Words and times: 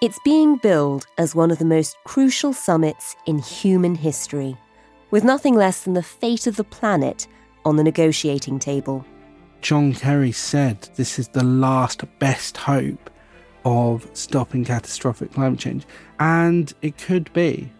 It's 0.00 0.18
being 0.20 0.56
billed 0.56 1.06
as 1.18 1.34
one 1.34 1.50
of 1.50 1.58
the 1.58 1.66
most 1.66 1.94
crucial 2.04 2.54
summits 2.54 3.16
in 3.26 3.38
human 3.38 3.94
history, 3.94 4.56
with 5.10 5.24
nothing 5.24 5.54
less 5.54 5.82
than 5.82 5.92
the 5.92 6.02
fate 6.02 6.46
of 6.46 6.56
the 6.56 6.64
planet 6.64 7.26
on 7.66 7.76
the 7.76 7.84
negotiating 7.84 8.60
table. 8.60 9.04
John 9.60 9.92
Kerry 9.92 10.32
said 10.32 10.88
this 10.94 11.18
is 11.18 11.28
the 11.28 11.44
last 11.44 12.02
best 12.18 12.56
hope 12.56 13.10
of 13.66 14.08
stopping 14.14 14.64
catastrophic 14.64 15.34
climate 15.34 15.58
change, 15.58 15.84
and 16.18 16.72
it 16.80 16.96
could 16.96 17.30
be. 17.34 17.70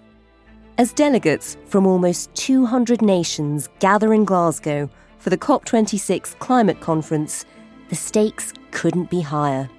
As 0.77 0.93
delegates 0.93 1.57
from 1.65 1.87
almost 1.87 2.35
200 2.35 3.01
nations 3.01 3.71
gather 3.79 4.13
in 4.13 4.27
Glasgow 4.27 4.91
for 5.17 5.31
the 5.31 5.39
COP26 5.39 6.39
climate 6.39 6.83
conference, 6.83 7.47
the 7.89 7.97
stakes 7.97 8.53
couldn't 8.73 9.09
be 9.09 9.23
higher. 9.23 9.71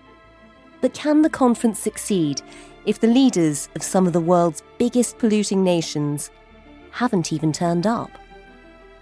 But 0.82 0.94
can 0.94 1.22
the 1.22 1.30
conference 1.30 1.80
succeed 1.80 2.42
if 2.86 3.00
the 3.00 3.08
leaders 3.08 3.70
of 3.76 3.84
some 3.84 4.08
of 4.08 4.14
the 4.14 4.20
world's 4.20 4.64
biggest 4.80 5.20
polluting 5.20 5.64
nations 5.64 6.32
haven't 6.90 7.32
even 7.32 7.54
turned 7.54 7.86
up? 7.86 8.10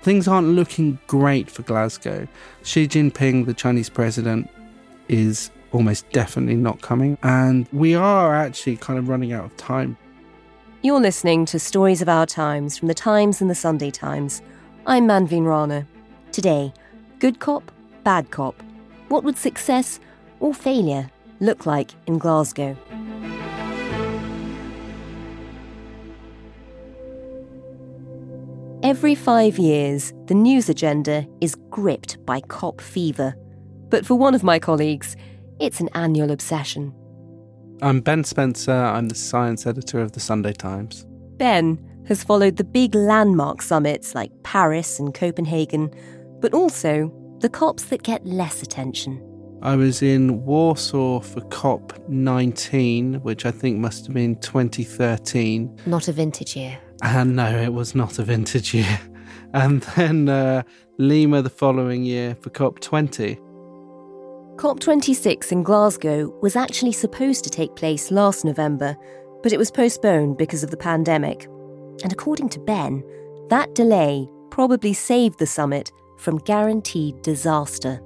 Things 0.02 0.28
aren't 0.28 0.50
looking 0.50 1.00
great 1.08 1.50
for 1.50 1.64
Glasgow. 1.64 2.28
Xi 2.64 2.88
Jinping, 2.88 3.46
the 3.46 3.54
Chinese 3.54 3.90
president, 3.90 4.50
is 5.08 5.52
almost 5.72 6.10
definitely 6.12 6.56
not 6.56 6.82
coming, 6.82 7.18
and 7.24 7.68
we 7.72 7.96
are 7.96 8.36
actually 8.36 8.78
kind 8.78 9.00
of 9.00 9.08
running 9.08 9.34
out 9.34 9.46
of 9.46 9.56
time. 9.58 9.98
You're 10.82 11.02
listening 11.02 11.46
to 11.48 11.60
Stories 11.60 12.02
of 12.02 12.08
Our 12.08 12.26
Times 12.26 12.78
from 12.78 12.88
the 12.88 12.94
Times 12.94 13.42
and 13.42 13.50
the 13.50 13.56
Sunday 13.56 13.92
Times. 13.92 14.42
I'm 14.86 15.08
Manveen 15.08 15.46
Rana. 15.46 15.86
Today, 16.32 16.74
good 17.20 17.40
cop, 17.40 17.72
bad 18.04 18.32
cop. 18.32 18.56
What 19.10 19.24
would 19.24 19.38
success 19.38 20.00
or 20.40 20.54
failure 20.54 21.10
look 21.40 21.66
like 21.66 21.92
in 22.08 22.18
Glasgow? 22.18 22.78
Every 28.82 29.14
five 29.14 29.60
years, 29.60 30.14
the 30.28 30.34
news 30.34 30.70
agenda 30.70 31.28
is 31.42 31.56
gripped 31.70 32.26
by 32.26 32.42
cop 32.42 32.82
fever. 32.82 33.36
But 33.90 34.06
for 34.06 34.16
one 34.16 34.34
of 34.34 34.42
my 34.42 34.58
colleagues, 34.58 35.16
it's 35.60 35.80
an 35.80 35.90
annual 35.94 36.32
obsession. 36.32 36.94
I'm 37.82 38.02
Ben 38.02 38.24
Spencer, 38.24 38.72
I'm 38.72 39.10
the 39.10 39.16
science 39.16 39.68
editor 39.68 40.00
of 40.00 40.14
the 40.14 40.20
Sunday 40.20 40.54
Times. 40.54 41.06
Ben 41.38 41.78
has 42.08 42.24
followed 42.24 42.58
the 42.58 42.64
big 42.64 42.96
landmark 42.96 43.62
summits 43.62 44.16
like 44.16 44.32
Paris 44.44 44.98
and 44.98 45.14
Copenhagen, 45.14 45.92
but 46.40 46.54
also 46.54 47.12
the 47.40 47.50
COPs 47.50 47.86
that 47.86 48.04
get 48.04 48.26
less 48.26 48.64
attention. 48.64 49.29
I 49.62 49.76
was 49.76 50.02
in 50.02 50.46
Warsaw 50.46 51.20
for 51.20 51.42
COP19, 51.42 53.22
which 53.24 53.46
I 53.46 53.52
think 53.52 53.78
must 53.78 54.06
have 54.06 54.16
been 54.16 54.38
2013. 54.38 55.82
Not 55.86 56.08
a 56.08 56.14
vintage 56.14 56.56
year. 56.56 56.80
And 57.04 57.36
no, 57.36 57.58
it 57.58 57.74
was 57.74 57.94
not 57.94 58.20
a 58.20 58.24
vintage 58.24 58.74
year. 58.74 59.00
And 59.52 59.82
then 59.96 60.30
uh, 60.30 60.62
Lima 61.00 61.42
the 61.42 61.50
following 61.50 62.04
year 62.04 62.36
for 62.40 62.52
COP20. 62.52 63.40
COP26 64.58 65.52
in 65.52 65.64
Glasgow 65.64 66.30
was 66.44 66.56
actually 66.56 66.92
supposed 66.92 67.44
to 67.46 67.50
take 67.50 67.76
place 67.76 68.12
last 68.12 68.46
November, 68.46 68.96
but 69.42 69.52
it 69.52 69.58
was 69.58 69.72
postponed 69.72 70.38
because 70.38 70.64
of 70.64 70.70
the 70.70 70.78
pandemic. 70.78 71.46
And 72.04 72.14
according 72.14 72.50
to 72.50 72.60
Ben, 72.60 73.04
that 73.50 73.74
delay 73.74 74.30
probably 74.52 74.94
saved 74.94 75.40
the 75.40 75.48
summit 75.48 75.92
from 76.20 76.38
guaranteed 76.38 77.20
disaster. 77.24 78.00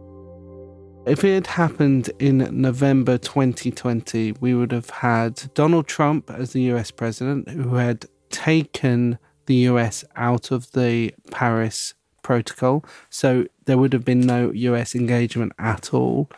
If 1.05 1.25
it 1.25 1.33
had 1.33 1.47
happened 1.47 2.11
in 2.17 2.37
November 2.61 3.17
2020, 3.17 4.35
we 4.39 4.55
would 4.55 4.71
have 4.71 4.89
had 4.89 5.53
Donald 5.53 5.85
Trump 5.85 6.31
as 6.31 6.53
the 6.53 6.61
US 6.71 6.91
president, 6.91 7.49
who 7.49 7.75
had 7.75 8.05
taken 8.29 9.19
the 9.45 9.55
US 9.67 10.05
out 10.15 10.49
of 10.49 10.71
the 10.71 11.13
Paris 11.29 11.93
Protocol. 12.21 12.85
So 13.09 13.45
there 13.65 13.77
would 13.77 13.91
have 13.91 14.05
been 14.05 14.21
no 14.21 14.51
US 14.51 14.95
engagement 14.95 15.51
at 15.59 15.93
all. 15.93 16.29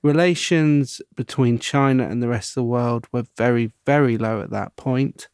Relations 0.00 1.02
between 1.16 1.58
China 1.58 2.06
and 2.06 2.22
the 2.22 2.28
rest 2.28 2.50
of 2.50 2.54
the 2.54 2.64
world 2.64 3.08
were 3.10 3.24
very, 3.36 3.72
very 3.84 4.16
low 4.16 4.40
at 4.40 4.50
that 4.50 4.76
point. 4.76 5.26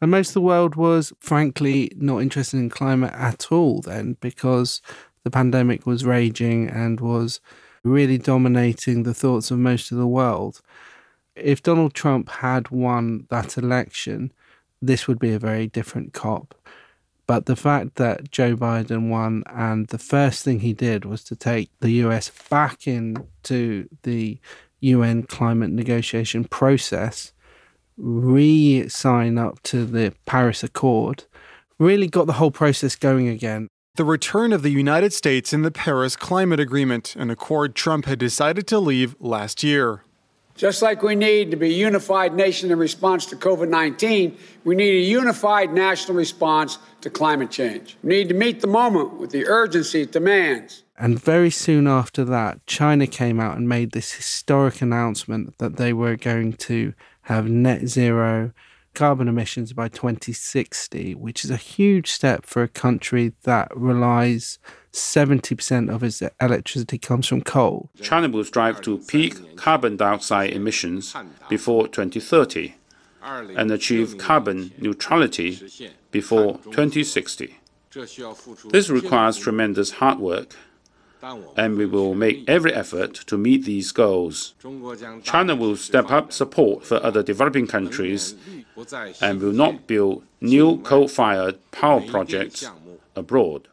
And 0.00 0.12
most 0.12 0.28
of 0.28 0.34
the 0.34 0.42
world 0.42 0.76
was, 0.76 1.12
frankly, 1.18 1.90
not 1.96 2.22
interested 2.22 2.58
in 2.58 2.70
climate 2.70 3.14
at 3.14 3.50
all 3.50 3.80
then 3.80 4.16
because 4.20 4.80
the 5.24 5.30
pandemic 5.30 5.86
was 5.86 6.04
raging 6.04 6.68
and 6.68 7.00
was 7.00 7.40
really 7.84 8.18
dominating 8.18 9.02
the 9.02 9.14
thoughts 9.14 9.50
of 9.50 9.58
most 9.58 9.90
of 9.90 9.98
the 9.98 10.06
world. 10.06 10.60
If 11.34 11.62
Donald 11.62 11.94
Trump 11.94 12.28
had 12.28 12.70
won 12.70 13.26
that 13.30 13.56
election, 13.56 14.32
this 14.80 15.06
would 15.06 15.18
be 15.18 15.32
a 15.32 15.38
very 15.38 15.66
different 15.66 16.12
COP. 16.12 16.54
But 17.26 17.46
the 17.46 17.56
fact 17.56 17.94
that 17.96 18.30
Joe 18.30 18.56
Biden 18.56 19.08
won 19.08 19.44
and 19.46 19.86
the 19.88 19.98
first 19.98 20.44
thing 20.44 20.60
he 20.60 20.72
did 20.72 21.04
was 21.04 21.24
to 21.24 21.36
take 21.36 21.70
the 21.80 21.92
US 22.04 22.30
back 22.50 22.86
into 22.86 23.88
the 24.02 24.38
UN 24.80 25.22
climate 25.22 25.70
negotiation 25.70 26.44
process, 26.44 27.32
re 27.96 28.88
sign 28.88 29.38
up 29.38 29.62
to 29.62 29.84
the 29.84 30.12
Paris 30.26 30.62
Accord, 30.62 31.24
really 31.78 32.08
got 32.08 32.26
the 32.26 32.34
whole 32.34 32.50
process 32.50 32.96
going 32.96 33.28
again. 33.28 33.68
The 33.96 34.04
return 34.06 34.54
of 34.54 34.62
the 34.62 34.70
United 34.70 35.12
States 35.12 35.52
in 35.52 35.60
the 35.60 35.70
Paris 35.70 36.16
Climate 36.16 36.58
Agreement, 36.58 37.14
an 37.14 37.28
accord 37.28 37.74
Trump 37.74 38.06
had 38.06 38.18
decided 38.18 38.66
to 38.68 38.78
leave 38.78 39.14
last 39.20 39.62
year. 39.62 40.02
Just 40.54 40.80
like 40.80 41.02
we 41.02 41.14
need 41.14 41.50
to 41.50 41.58
be 41.58 41.66
a 41.66 41.76
unified 41.76 42.34
nation 42.34 42.70
in 42.70 42.78
response 42.78 43.26
to 43.26 43.36
COVID 43.36 43.68
19, 43.68 44.34
we 44.64 44.74
need 44.74 44.94
a 44.94 45.06
unified 45.06 45.74
national 45.74 46.16
response 46.16 46.78
to 47.02 47.10
climate 47.10 47.50
change. 47.50 47.98
We 48.02 48.14
need 48.14 48.30
to 48.30 48.34
meet 48.34 48.62
the 48.62 48.66
moment 48.66 49.18
with 49.18 49.30
the 49.30 49.46
urgency 49.46 50.00
it 50.00 50.12
demands. 50.12 50.84
And 50.96 51.20
very 51.20 51.50
soon 51.50 51.86
after 51.86 52.24
that, 52.24 52.66
China 52.66 53.06
came 53.06 53.38
out 53.38 53.58
and 53.58 53.68
made 53.68 53.92
this 53.92 54.12
historic 54.12 54.80
announcement 54.80 55.58
that 55.58 55.76
they 55.76 55.92
were 55.92 56.16
going 56.16 56.54
to 56.54 56.94
have 57.24 57.46
net 57.46 57.88
zero 57.88 58.52
carbon 58.94 59.28
emissions 59.28 59.72
by 59.72 59.88
2060, 59.88 61.14
which 61.14 61.44
is 61.44 61.50
a 61.50 61.56
huge 61.56 62.10
step 62.10 62.46
for 62.46 62.62
a 62.62 62.68
country 62.68 63.32
that 63.42 63.74
relies 63.76 64.58
70% 64.92 65.92
of 65.92 66.02
its 66.02 66.22
electricity 66.40 66.98
comes 66.98 67.26
from 67.26 67.42
coal. 67.42 67.90
China 68.00 68.28
will 68.28 68.44
strive 68.44 68.80
to 68.82 68.98
peak 68.98 69.56
carbon 69.56 69.96
dioxide 69.96 70.50
emissions 70.50 71.14
before 71.48 71.88
2030 71.88 72.74
and 73.22 73.70
achieve 73.70 74.18
carbon 74.18 74.72
neutrality 74.78 75.60
before 76.10 76.58
2060. 76.64 77.58
This 78.70 78.90
requires 78.90 79.36
tremendous 79.36 79.92
hard 79.92 80.18
work, 80.18 80.56
and 81.56 81.76
we 81.76 81.86
will 81.86 82.14
make 82.14 82.48
every 82.48 82.74
effort 82.74 83.14
to 83.14 83.38
meet 83.38 83.64
these 83.64 83.92
goals. 83.92 84.54
China 85.22 85.54
will 85.54 85.76
step 85.76 86.10
up 86.10 86.32
support 86.32 86.84
for 86.84 86.96
other 87.04 87.22
developing 87.22 87.66
countries 87.66 88.34
and 89.20 89.40
will 89.40 89.52
not 89.52 89.86
build 89.86 90.24
new 90.40 90.78
coal 90.78 91.08
fired 91.08 91.58
power 91.70 92.00
projects 92.00 92.68
abroad. 93.14 93.68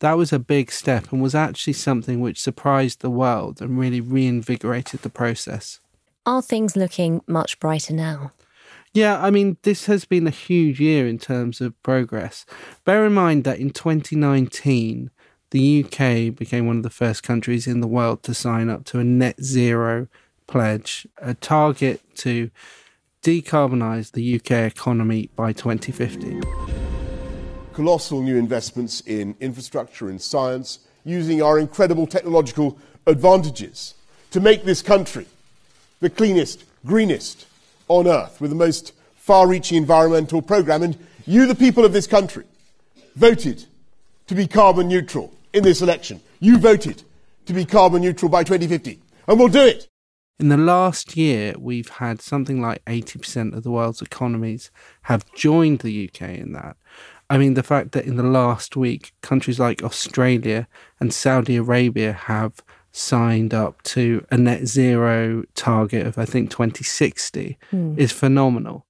That 0.00 0.16
was 0.16 0.32
a 0.32 0.38
big 0.38 0.72
step 0.72 1.12
and 1.12 1.20
was 1.22 1.34
actually 1.34 1.74
something 1.74 2.20
which 2.20 2.40
surprised 2.40 3.00
the 3.00 3.10
world 3.10 3.60
and 3.60 3.78
really 3.78 4.00
reinvigorated 4.00 5.02
the 5.02 5.10
process. 5.10 5.78
Are 6.24 6.42
things 6.42 6.74
looking 6.74 7.20
much 7.26 7.60
brighter 7.60 7.92
now? 7.92 8.32
Yeah, 8.92 9.22
I 9.22 9.30
mean, 9.30 9.56
this 9.62 9.86
has 9.86 10.04
been 10.04 10.26
a 10.26 10.30
huge 10.30 10.80
year 10.80 11.06
in 11.06 11.18
terms 11.18 11.60
of 11.60 11.80
progress. 11.82 12.44
Bear 12.84 13.06
in 13.06 13.12
mind 13.12 13.44
that 13.44 13.58
in 13.58 13.70
2019, 13.70 15.10
the 15.50 15.84
UK 15.84 16.34
became 16.34 16.66
one 16.66 16.78
of 16.78 16.82
the 16.82 16.90
first 16.90 17.22
countries 17.22 17.66
in 17.66 17.80
the 17.80 17.86
world 17.86 18.22
to 18.24 18.34
sign 18.34 18.68
up 18.68 18.84
to 18.86 18.98
a 18.98 19.04
net 19.04 19.42
zero 19.42 20.08
pledge, 20.46 21.06
a 21.18 21.34
target 21.34 22.00
to 22.16 22.50
decarbonise 23.22 24.12
the 24.12 24.36
UK 24.36 24.72
economy 24.72 25.30
by 25.36 25.52
2050 25.52 26.40
colossal 27.80 28.20
new 28.20 28.36
investments 28.36 29.00
in 29.06 29.34
infrastructure, 29.40 30.10
and 30.10 30.20
science, 30.20 30.80
using 31.04 31.42
our 31.42 31.58
incredible 31.58 32.06
technological 32.06 32.78
advantages 33.06 33.94
to 34.30 34.38
make 34.38 34.64
this 34.64 34.82
country 34.82 35.26
the 36.00 36.10
cleanest, 36.10 36.64
greenest 36.84 37.46
on 37.88 38.06
earth 38.06 38.38
with 38.38 38.50
the 38.50 38.56
most 38.56 38.92
far 39.14 39.48
reaching 39.48 39.78
environmental 39.78 40.42
programme. 40.42 40.82
And 40.82 40.98
you, 41.26 41.46
the 41.46 41.54
people 41.54 41.86
of 41.86 41.94
this 41.94 42.06
country, 42.06 42.44
voted 43.16 43.64
to 44.26 44.34
be 44.34 44.46
carbon 44.46 44.86
neutral 44.86 45.32
in 45.54 45.62
this 45.62 45.80
election. 45.80 46.20
You 46.38 46.58
voted 46.58 47.02
to 47.46 47.54
be 47.54 47.64
carbon 47.64 48.02
neutral 48.02 48.28
by 48.28 48.44
2050. 48.44 49.00
And 49.26 49.38
we'll 49.38 49.48
do 49.48 49.64
it. 49.64 49.89
In 50.38 50.48
the 50.48 50.56
last 50.56 51.16
year, 51.16 51.54
we've 51.58 51.88
had 51.88 52.22
something 52.22 52.62
like 52.62 52.82
80% 52.86 53.54
of 53.54 53.62
the 53.62 53.70
world's 53.70 54.00
economies 54.00 54.70
have 55.02 55.30
joined 55.34 55.80
the 55.80 56.08
UK 56.08 56.30
in 56.30 56.52
that. 56.52 56.76
I 57.28 57.38
mean, 57.38 57.54
the 57.54 57.62
fact 57.62 57.92
that 57.92 58.06
in 58.06 58.16
the 58.16 58.22
last 58.22 58.74
week, 58.74 59.12
countries 59.20 59.60
like 59.60 59.82
Australia 59.82 60.66
and 60.98 61.12
Saudi 61.12 61.56
Arabia 61.56 62.12
have 62.12 62.62
signed 62.92 63.54
up 63.54 63.82
to 63.82 64.26
a 64.30 64.36
net 64.36 64.66
zero 64.66 65.44
target 65.54 66.06
of, 66.06 66.18
I 66.18 66.24
think, 66.24 66.50
2060 66.50 67.58
mm. 67.72 67.98
is 67.98 68.10
phenomenal. 68.10 68.86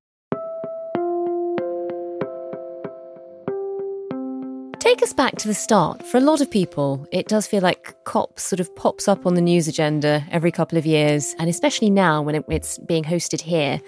Take 4.91 5.05
us 5.05 5.13
back 5.13 5.37
to 5.37 5.47
the 5.47 5.55
start. 5.55 6.05
For 6.05 6.17
a 6.17 6.21
lot 6.21 6.41
of 6.41 6.51
people, 6.51 7.07
it 7.13 7.29
does 7.29 7.47
feel 7.47 7.63
like 7.63 7.95
COP 8.03 8.41
sort 8.41 8.59
of 8.59 8.75
pops 8.75 9.07
up 9.07 9.25
on 9.25 9.35
the 9.35 9.41
news 9.41 9.69
agenda 9.69 10.27
every 10.33 10.51
couple 10.51 10.77
of 10.79 10.85
years, 10.85 11.33
and 11.39 11.49
especially 11.49 11.91
now 11.91 12.23
when 12.23 12.35
it, 12.35 12.45
it's 12.49 12.77
being 12.77 13.05
hosted 13.05 13.41
here 13.41 13.81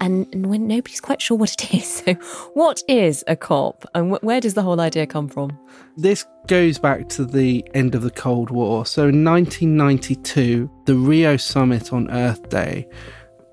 and, 0.00 0.26
when 0.44 0.66
nobody's 0.66 1.00
quite 1.00 1.22
sure 1.22 1.36
what 1.36 1.52
it 1.52 1.72
is. 1.80 2.02
So, 2.04 2.14
what 2.54 2.82
is 2.88 3.22
a 3.28 3.36
COP 3.36 3.86
and 3.94 4.12
wh- 4.12 4.24
where 4.24 4.40
does 4.40 4.54
the 4.54 4.62
whole 4.62 4.80
idea 4.80 5.06
come 5.06 5.28
from? 5.28 5.56
This 5.96 6.26
goes 6.48 6.78
back 6.78 7.08
to 7.10 7.24
the 7.24 7.64
end 7.74 7.94
of 7.94 8.02
the 8.02 8.10
Cold 8.10 8.50
War. 8.50 8.84
So, 8.84 9.02
in 9.02 9.24
1992, 9.24 10.68
the 10.86 10.96
Rio 10.96 11.36
Summit 11.36 11.92
on 11.92 12.10
Earth 12.10 12.48
Day 12.48 12.88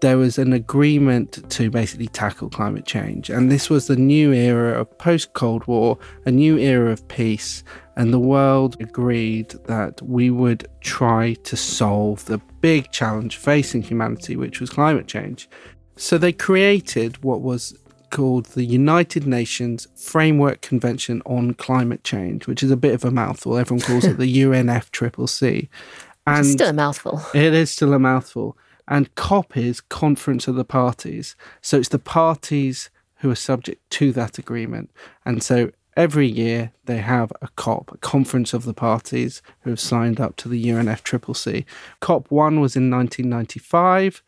there 0.02 0.18
was 0.18 0.38
an 0.38 0.54
agreement 0.54 1.50
to 1.50 1.70
basically 1.70 2.08
tackle 2.08 2.50
climate 2.50 2.86
change. 2.86 3.30
And 3.30 3.52
this 3.52 3.70
was 3.70 3.88
the 3.88 3.96
new 3.96 4.32
era 4.32 4.80
of 4.80 4.98
post 4.98 5.34
Cold 5.34 5.66
War, 5.68 5.98
a 6.26 6.32
new 6.32 6.58
era 6.58 6.92
of 6.92 7.08
peace. 7.08 7.64
And 7.96 8.14
the 8.14 8.20
world 8.20 8.78
agreed 8.80 9.50
that 9.66 10.02
we 10.02 10.30
would 10.30 10.68
try 10.82 11.34
to 11.34 11.56
solve 11.56 12.26
the 12.26 12.38
big 12.62 12.92
challenge 12.92 13.38
facing 13.38 13.82
humanity, 13.82 14.36
which 14.36 14.60
was 14.60 14.70
climate 14.70 15.08
change. 15.08 15.50
So 15.96 16.18
they 16.18 16.32
created 16.32 17.24
what 17.24 17.42
was 17.42 17.76
called 18.12 18.46
the 18.48 18.64
United 18.64 19.26
Nations 19.26 19.88
Framework 19.96 20.62
Convention 20.62 21.22
on 21.26 21.56
Climate 21.56 22.04
Change, 22.04 22.48
which 22.48 22.62
is 22.62 22.72
a 22.72 22.78
bit 22.78 22.94
of 22.94 23.04
a 23.04 23.12
mouthful. 23.12 23.58
Everyone 23.58 23.84
calls 23.84 24.06
it 24.06 24.18
the 24.18 24.38
UNFCCC. 24.44 25.68
And 26.28 26.40
it's 26.40 26.52
still 26.52 26.70
a 26.70 26.74
mouthful. 26.74 27.22
It 27.34 27.54
is 27.54 27.72
still 27.72 27.94
a 27.94 28.00
mouthful 28.00 28.58
and 28.88 29.14
COP 29.16 29.58
is 29.58 29.82
Conference 29.82 30.48
of 30.48 30.56
the 30.56 30.66
Parties. 30.66 31.36
So 31.62 31.78
it's 31.78 31.90
the 31.90 32.00
parties 32.00 32.90
who 33.18 33.30
are 33.30 33.36
subject 33.36 33.90
to 33.92 34.12
that 34.14 34.38
agreement. 34.38 34.92
And 35.26 35.44
so 35.44 35.72
every 35.96 36.28
year 36.28 36.72
they 36.86 37.00
have 37.00 37.32
a 37.42 37.50
COP, 37.56 37.92
a 37.94 37.98
Conference 37.98 38.54
of 38.54 38.64
the 38.64 38.74
Parties 38.74 39.42
who 39.62 39.72
have 39.72 39.80
signed 39.80 40.20
up 40.20 40.36
to 40.38 40.50
the 40.50 40.64
UNFCCC. 40.64 41.66
COP 42.00 42.32
1 42.32 42.60
was 42.60 42.76
in 42.76 42.90
1995. 42.90 44.24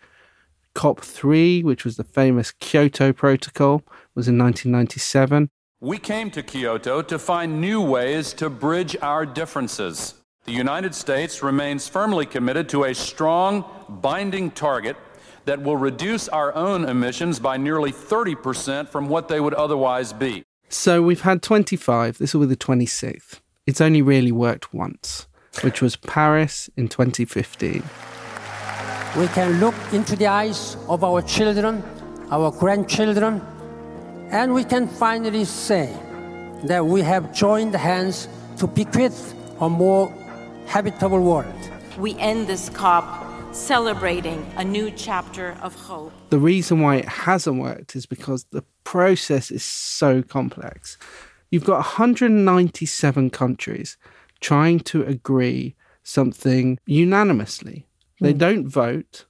COP 0.74 1.02
3, 1.02 1.64
which 1.64 1.86
was 1.86 1.98
the 1.98 2.04
famous 2.04 2.52
Kyoto 2.52 3.14
Protocol, 3.14 3.84
was 4.16 4.28
in 4.28 4.38
1997. 4.38 5.50
We 5.82 5.98
came 5.98 6.30
to 6.32 6.44
Kyoto 6.44 7.02
to 7.04 7.18
find 7.18 7.62
new 7.62 7.82
ways 7.82 8.34
to 8.34 8.50
bridge 8.50 8.98
our 9.02 9.26
differences 9.26 10.19
the 10.50 10.56
United 10.56 10.96
States 10.96 11.44
remains 11.44 11.88
firmly 11.88 12.26
committed 12.26 12.68
to 12.70 12.86
a 12.86 12.96
strong, 12.96 13.64
binding 13.88 14.50
target 14.50 14.98
that 15.46 15.62
will 15.62 15.78
reduce 15.78 16.28
our 16.30 16.56
own 16.56 16.86
emissions 16.86 17.40
by 17.40 17.56
nearly 17.56 17.92
30% 17.92 18.90
from 18.90 19.10
what 19.10 19.28
they 19.28 19.40
would 19.40 19.54
otherwise 19.54 20.12
be. 20.12 20.44
So 20.68 21.04
we've 21.04 21.22
had 21.22 21.44
25, 21.44 22.18
this 22.18 22.34
will 22.34 22.42
be 22.42 22.48
the 22.48 22.58
26th. 22.58 23.42
It's 23.68 23.80
only 23.80 24.02
really 24.02 24.32
worked 24.32 24.74
once, 24.74 25.28
which 25.62 25.84
was 25.84 25.96
Paris 25.98 26.68
in 26.76 26.88
2015. 26.88 27.84
We 29.18 29.28
can 29.28 29.60
look 29.60 29.76
into 29.94 30.16
the 30.16 30.26
eyes 30.26 30.78
of 30.88 31.04
our 31.04 31.22
children, 31.22 31.84
our 32.32 32.50
grandchildren, 32.50 33.40
and 34.32 34.56
we 34.56 34.64
can 34.64 34.88
finally 34.88 35.46
say 35.46 35.96
that 36.64 36.84
we 36.84 37.02
have 37.02 37.36
joined 37.36 37.76
hands 37.76 38.28
to 38.58 38.66
bequeath 38.66 39.36
a 39.62 39.70
more 39.70 40.12
habitable 40.70 41.20
world. 41.20 41.72
We 41.98 42.16
end 42.20 42.46
this 42.46 42.70
COP 42.70 43.26
celebrating 43.56 44.46
a 44.56 44.64
new 44.64 44.92
chapter 44.92 45.58
of 45.64 45.74
hope. 45.74 46.14
The 46.30 46.38
reason 46.38 46.80
why 46.80 46.98
it 46.98 47.08
hasn't 47.08 47.60
worked 47.60 47.96
is 47.96 48.06
because 48.06 48.44
the 48.52 48.64
process 48.84 49.50
is 49.50 49.64
so 49.64 50.22
complex. 50.22 51.00
You've 51.50 51.66
got 51.66 51.78
197 51.78 53.32
countries 53.32 53.98
trying 54.42 54.82
to 54.82 55.04
agree 55.04 55.76
something 56.04 56.78
unanimously. 56.86 57.88
They 58.22 58.36
mm. 58.36 58.38
don't 58.38 58.68
vote, 58.68 59.26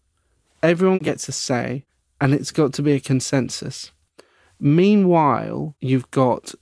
everyone 0.62 0.98
gets 0.98 1.30
a 1.30 1.32
say, 1.32 1.86
and 2.20 2.34
it's 2.34 2.52
got 2.52 2.74
to 2.74 2.82
be 2.82 2.92
a 2.92 3.00
consensus. 3.00 3.94
Meanwhile, 4.60 5.78
you've 5.80 6.12
got 6.12 6.54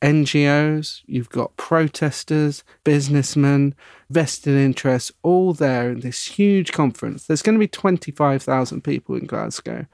NGOs, 0.00 1.02
you've 1.06 1.30
got 1.30 1.56
protesters, 1.56 2.62
businessmen, 2.84 3.74
vested 4.10 4.54
interests, 4.54 5.10
all 5.22 5.52
there 5.52 5.90
in 5.90 6.00
this 6.00 6.26
huge 6.26 6.72
conference. 6.72 7.26
There's 7.26 7.42
going 7.42 7.56
to 7.56 7.60
be 7.60 7.68
25,000 7.68 8.82
people 8.82 9.16
in 9.16 9.26
Glasgow. 9.26 9.86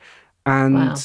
And 0.45 0.75
wow. 0.75 0.97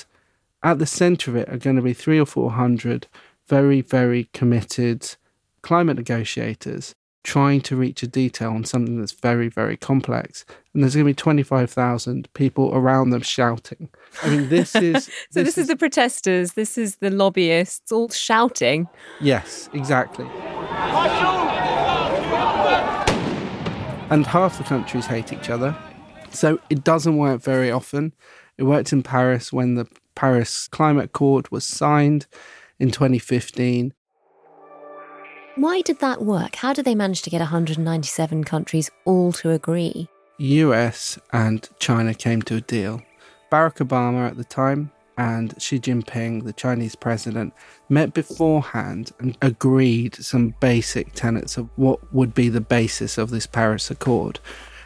at 0.64 0.80
the 0.80 0.86
centre 0.86 1.32
of 1.32 1.38
it 1.38 1.50
are 1.50 1.58
going 1.58 1.78
to 1.78 1.82
be 1.82 1.94
three 1.94 2.20
or 2.20 2.26
400 2.26 3.08
very, 3.48 3.82
very 3.82 4.30
committed 4.34 5.16
climate 5.62 5.98
negotiators 5.98 6.96
trying 7.24 7.62
to 7.62 7.76
reach 7.76 8.02
a 8.02 8.08
detail 8.08 8.52
on 8.52 8.64
something 8.64 9.00
that's 9.00 9.12
very, 9.12 9.50
very 9.50 9.76
complex. 9.76 10.46
And 10.74 10.84
there's 10.84 10.96
going 10.96 11.06
to 11.06 11.10
be 11.10 11.16
25,000 11.16 12.32
people 12.34 12.74
around 12.74 13.10
them 13.10 13.22
shouting. 13.22 13.90
I 14.24 14.30
mean, 14.30 14.50
this 14.50 14.76
is. 14.76 15.06
so, 15.06 15.12
this, 15.12 15.14
this 15.34 15.48
is, 15.50 15.58
is, 15.58 15.68
the 15.68 15.76
protesters, 15.76 16.54
this 16.54 16.78
is 16.78 16.98
the 16.98 17.10
lobbyists 17.10 17.92
all 17.92 18.10
shouting. 18.10 18.88
Yes, 19.20 19.70
exactly. 19.74 20.26
And 24.12 24.26
half 24.26 24.58
the 24.58 24.64
countries 24.64 25.06
hate 25.06 25.34
each 25.34 25.50
other. 25.50 25.78
So, 26.32 26.60
it 26.70 26.84
doesn't 26.84 27.18
work 27.18 27.42
very 27.42 27.70
often. 27.70 28.14
It 28.58 28.64
worked 28.64 28.94
in 28.94 29.04
Paris 29.04 29.54
when 29.54 29.76
the 29.76 29.88
Paris 30.16 30.68
Climate 30.68 31.06
Accord 31.06 31.50
was 31.52 31.64
signed 31.64 32.28
in 32.80 32.92
2015. 32.92 33.94
Why 35.60 35.82
did 35.82 36.00
that 36.00 36.22
work? 36.22 36.56
How 36.56 36.72
did 36.72 36.86
they 36.86 36.96
manage 36.96 37.22
to 37.24 37.30
get 37.30 37.42
197 37.42 38.46
countries 38.46 38.90
all 39.04 39.34
to 39.34 39.52
agree? 39.52 40.08
US 40.38 41.20
and 41.34 41.68
China 41.80 42.14
came 42.14 42.42
to 42.44 42.56
a 42.56 42.62
deal. 42.62 43.02
Barack 43.52 43.86
Obama 43.86 44.30
at 44.30 44.38
the 44.38 44.46
time 44.46 44.90
and 45.18 45.62
Xi 45.62 45.78
Jinping, 45.78 46.46
the 46.46 46.54
Chinese 46.54 46.96
president, 46.96 47.54
met 47.90 48.14
beforehand 48.14 49.12
and 49.20 49.38
agreed 49.42 50.16
some 50.16 50.56
basic 50.62 51.12
tenets 51.12 51.58
of 51.58 51.68
what 51.76 52.14
would 52.14 52.34
be 52.34 52.48
the 52.48 52.62
basis 52.62 53.18
of 53.18 53.30
this 53.30 53.46
Paris 53.46 53.92
Accord. 53.92 54.40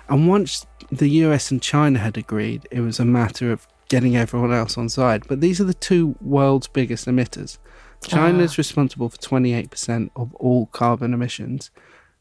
And 0.09 0.27
once 0.27 0.65
the 0.91 1.09
US 1.09 1.51
and 1.51 1.61
China 1.61 1.99
had 1.99 2.17
agreed, 2.17 2.67
it 2.71 2.81
was 2.81 2.99
a 2.99 3.05
matter 3.05 3.51
of 3.51 3.67
getting 3.89 4.17
everyone 4.17 4.51
else 4.51 4.75
on 4.75 4.89
side. 4.89 5.27
But 5.27 5.39
these 5.39 5.61
are 5.61 5.65
the 5.65 5.75
two 5.75 6.15
world's 6.19 6.67
biggest 6.67 7.05
emitters. 7.05 7.59
China 8.07 8.43
is 8.43 8.53
ah. 8.53 8.57
responsible 8.57 9.09
for 9.09 9.17
28% 9.17 10.09
of 10.15 10.33
all 10.35 10.67
carbon 10.67 11.13
emissions. 11.13 11.71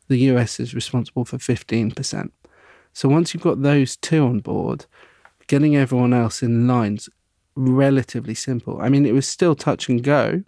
The 0.08 0.18
US 0.30 0.60
is 0.60 0.74
responsible 0.74 1.24
for 1.24 1.38
15%. 1.38 2.30
So 2.92 3.08
once 3.08 3.32
you've 3.32 3.42
got 3.42 3.62
those 3.62 3.96
two 3.96 4.24
on 4.24 4.40
board, 4.40 4.86
getting 5.46 5.76
everyone 5.76 6.12
else 6.12 6.42
in 6.42 6.66
line's 6.66 7.08
relatively 7.54 8.34
simple. 8.34 8.80
I 8.80 8.88
mean, 8.88 9.06
it 9.06 9.14
was 9.14 9.26
still 9.26 9.54
touch 9.54 9.88
and 9.88 10.02
go 10.02 10.44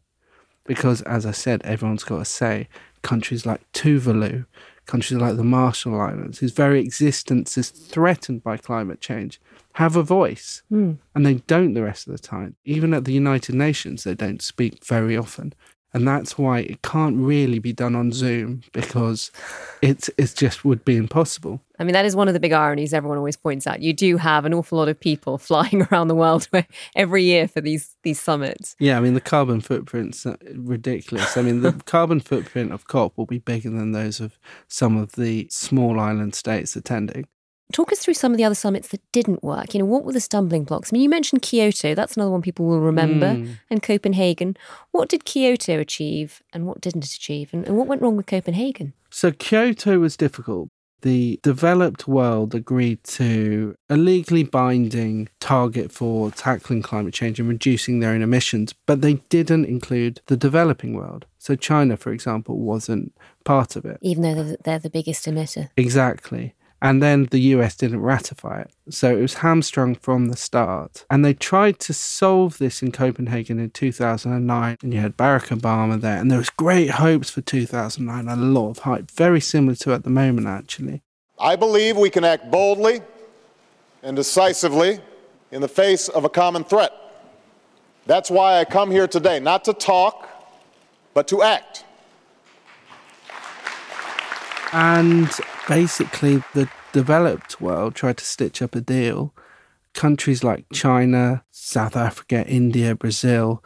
because, 0.65 1.03
as 1.03 1.27
I 1.27 1.33
said, 1.33 1.63
everyone's 1.63 2.05
got 2.05 2.21
a 2.21 2.25
say 2.25 2.69
countries 3.03 3.45
like 3.45 3.61
Tuvalu, 3.73 4.47
countries 4.87 5.21
like 5.21 5.37
the 5.37 5.45
Marshall 5.45 6.01
Islands, 6.01 6.39
whose 6.39 6.53
very 6.53 6.81
existence 6.81 7.57
is 7.57 7.71
threatened 7.71 8.43
by 8.43 8.57
climate 8.57 9.01
change, 9.01 9.41
have 9.75 9.97
a 9.97 10.03
voice. 10.03 10.63
Mm. 10.71 10.99
And 11.15 11.27
they 11.27 11.35
don't 11.35 11.75
the 11.75 11.83
rest 11.83 12.07
of 12.07 12.13
the 12.13 12.19
time. 12.19 12.57
Even 12.65 12.95
at 12.95 13.05
the 13.05 13.13
United 13.13 13.55
Nations, 13.55 14.05
they 14.05 14.15
don't 14.15 14.43
speak 14.43 14.85
very 14.85 15.17
often. 15.17 15.55
And 15.95 16.09
that's 16.09 16.37
why 16.37 16.59
it 16.59 16.83
can't 16.83 17.17
really 17.17 17.61
be 17.61 17.73
done 17.73 17.95
on 17.95 18.11
Zoom 18.11 18.63
because 18.73 19.31
it's 19.81 20.11
it 20.19 20.35
just 20.37 20.65
would 20.65 20.85
be 20.85 20.97
impossible. 20.97 21.61
I 21.79 21.85
mean, 21.85 21.93
that 21.93 22.05
is 22.05 22.15
one 22.17 22.29
of 22.29 22.35
the 22.35 22.41
big 22.41 22.53
ironies 22.53 22.93
everyone 22.93 23.17
always 23.17 23.37
points 23.37 23.67
out. 23.67 23.81
You 23.81 23.93
do 23.93 24.17
have 24.17 24.45
an 24.45 24.53
awful 24.53 24.79
lot 24.79 24.89
of 24.89 24.99
people 24.99 25.39
flying 25.49 25.83
around 25.83 26.09
the 26.09 26.15
world 26.17 26.49
every 26.97 27.23
year 27.23 27.47
for 27.47 27.61
these 27.61 27.97
these 28.03 28.21
summits. 28.21 28.75
Yeah, 28.81 28.99
I 28.99 29.01
mean, 29.01 29.15
the 29.15 29.21
carbon 29.21 29.61
footprint's 29.61 30.27
uh, 30.27 30.37
ridiculous. 30.55 31.37
I 31.37 31.43
mean, 31.43 31.61
the 31.61 31.73
carbon 31.87 32.19
footprint 32.19 32.73
of 32.73 32.89
COP 32.89 33.17
will 33.17 33.27
be 33.27 33.39
bigger 33.39 33.71
than 33.71 33.93
those 33.93 34.19
of 34.19 34.37
some 34.67 34.97
of 34.97 35.13
the 35.13 35.47
small 35.51 36.01
island 36.01 36.35
states 36.35 36.75
attending. 36.75 37.27
Talk 37.73 37.93
us 37.93 37.99
through 37.99 38.15
some 38.15 38.33
of 38.33 38.39
the 38.39 38.45
other 38.45 38.55
summits 38.55 38.89
that 38.89 39.01
didn't 39.11 39.43
work. 39.43 39.75
You 39.75 39.81
know, 39.81 39.87
what 39.87 40.05
were 40.05 40.13
the 40.13 40.21
stumbling 40.21 40.65
blocks? 40.65 40.93
I 40.93 40.95
mean, 40.95 41.03
you 41.03 41.09
mentioned 41.09 41.43
Kyoto. 41.43 41.95
That's 41.95 42.17
another 42.17 42.31
one 42.31 42.43
people 42.43 42.67
will 42.67 42.81
remember. 42.81 43.35
Mm. 43.35 43.57
And 43.71 43.83
Copenhagen. 43.83 44.57
What 44.93 45.09
did 45.09 45.25
Kyoto 45.25 45.79
achieve 45.79 46.43
and 46.53 46.67
what 46.67 46.81
didn't 46.81 47.05
it 47.05 47.13
achieve? 47.13 47.51
And, 47.53 47.67
and 47.67 47.77
what 47.77 47.87
went 47.87 48.03
wrong 48.03 48.17
with 48.17 48.27
Copenhagen? 48.27 48.93
So, 49.11 49.33
Kyoto 49.33 49.99
was 49.99 50.17
difficult. 50.17 50.69
The 51.03 51.39
developed 51.43 52.09
world 52.09 52.55
agreed 52.55 53.05
to 53.05 53.77
a 53.91 53.97
legally 53.97 54.43
binding 54.43 55.29
target 55.39 55.93
for 55.93 56.31
tackling 56.31 56.81
climate 56.81 57.13
change 57.13 57.39
and 57.39 57.47
reducing 57.47 58.01
their 58.01 58.13
own 58.13 58.23
emissions, 58.23 58.73
but 58.87 59.03
they 59.03 59.15
didn't 59.29 59.67
include 59.67 60.23
the 60.27 60.37
developing 60.37 60.95
world. 60.95 61.27
So, 61.39 61.57
China, 61.57 61.99
for 61.99 62.11
example, 62.11 62.59
wasn't 62.59 63.15
part 63.45 63.77
of 63.77 63.85
it. 63.85 63.99
Even 64.01 64.23
though 64.23 64.43
they're, 64.43 64.57
they're 64.65 64.79
the 64.79 64.91
biggest 64.91 65.27
emitter. 65.27 65.69
Exactly. 65.77 66.55
And 66.85 67.03
then 67.03 67.25
the 67.31 67.41
US 67.55 67.75
didn't 67.75 68.03
ratify 68.03 68.61
it. 68.61 68.71
So 68.91 69.17
it 69.17 69.23
was 69.23 69.35
hamstrung 69.37 69.95
from 69.95 70.27
the 70.27 70.37
start. 70.37 71.07
And 71.09 71.25
they 71.25 71.33
tried 71.33 71.79
to 71.79 71.95
solve 71.95 72.59
this 72.59 72.83
in 72.83 72.93
Copenhagen 72.93 73.59
in 73.59 73.71
2009. 73.71 74.77
And 74.83 74.93
you 74.93 75.01
had 75.01 75.17
Barack 75.17 75.47
Obama 75.49 75.99
there. 75.99 76.19
And 76.19 76.31
there 76.31 76.37
was 76.37 76.51
great 76.51 76.91
hopes 76.91 77.31
for 77.31 77.41
2009, 77.41 78.29
a 78.29 78.37
lot 78.37 78.69
of 78.69 78.79
hype, 78.81 79.11
very 79.11 79.41
similar 79.41 79.75
to 79.77 79.95
at 79.95 80.05
the 80.05 80.11
moment, 80.11 80.47
actually. 80.47 81.03
I 81.39 81.57
believe 81.57 81.97
we 81.97 82.11
can 82.11 82.23
act 82.23 82.51
boldly 82.51 83.01
and 84.03 84.15
decisively 84.15 85.01
in 85.51 85.63
the 85.63 85.69
face 85.69 86.11
of 86.11 86.27
a 86.27 86.29
common 86.29 86.65
threat. 86.65 86.93
That's 88.05 88.31
why 88.31 88.61
I 88.61 88.67
come 88.67 88.91
here 88.91 89.09
today, 89.09 89.41
not 89.41 89.65
to 89.65 89.73
talk, 89.73 90.29
but 91.15 91.29
to 91.29 91.41
act. 91.43 91.87
And 94.75 95.31
basically, 95.69 96.43
the 96.55 96.69
developed 96.93 97.61
world 97.61 97.95
tried 97.95 98.19
to 98.19 98.25
stitch 98.25 98.63
up 98.63 98.75
a 98.75 98.81
deal. 98.81 99.35
Countries 99.93 100.43
like 100.43 100.67
China, 100.73 101.45
South 101.51 101.97
Africa, 101.97 102.45
India, 102.47 102.95
Brazil, 102.95 103.63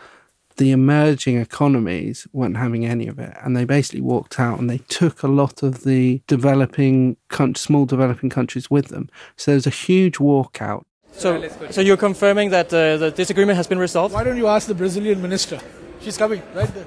the 0.59 0.73
emerging 0.73 1.39
economies 1.39 2.27
weren't 2.33 2.57
having 2.57 2.85
any 2.85 3.07
of 3.07 3.19
it. 3.19 3.35
And 3.43 3.57
they 3.57 3.65
basically 3.65 4.01
walked 4.01 4.39
out 4.39 4.59
and 4.59 4.69
they 4.69 4.79
took 4.79 5.23
a 5.23 5.29
lot 5.29 5.63
of 5.63 5.85
the 5.85 6.21
developing, 6.27 7.17
small 7.55 7.87
developing 7.87 8.29
countries 8.29 8.71
with 8.71 8.89
them. 8.89 9.09
So 9.37 9.53
there's 9.53 9.67
a 9.67 9.71
huge 9.71 10.19
walkout. 10.19 10.83
So, 11.13 11.49
so 11.71 11.81
you're 11.81 11.97
confirming 11.97 12.51
that 12.51 12.67
uh, 12.67 12.97
the 12.99 13.11
disagreement 13.11 13.57
has 13.57 13.67
been 13.67 13.79
resolved? 13.79 14.15
Why 14.15 14.25
don't 14.25 14.37
you 14.37 14.49
ask 14.49 14.69
the 14.69 14.75
Brazilian 14.75 15.23
minister? 15.23 15.59
She's 16.01 16.17
coming 16.17 16.43
right 16.55 16.73
there. 16.75 16.87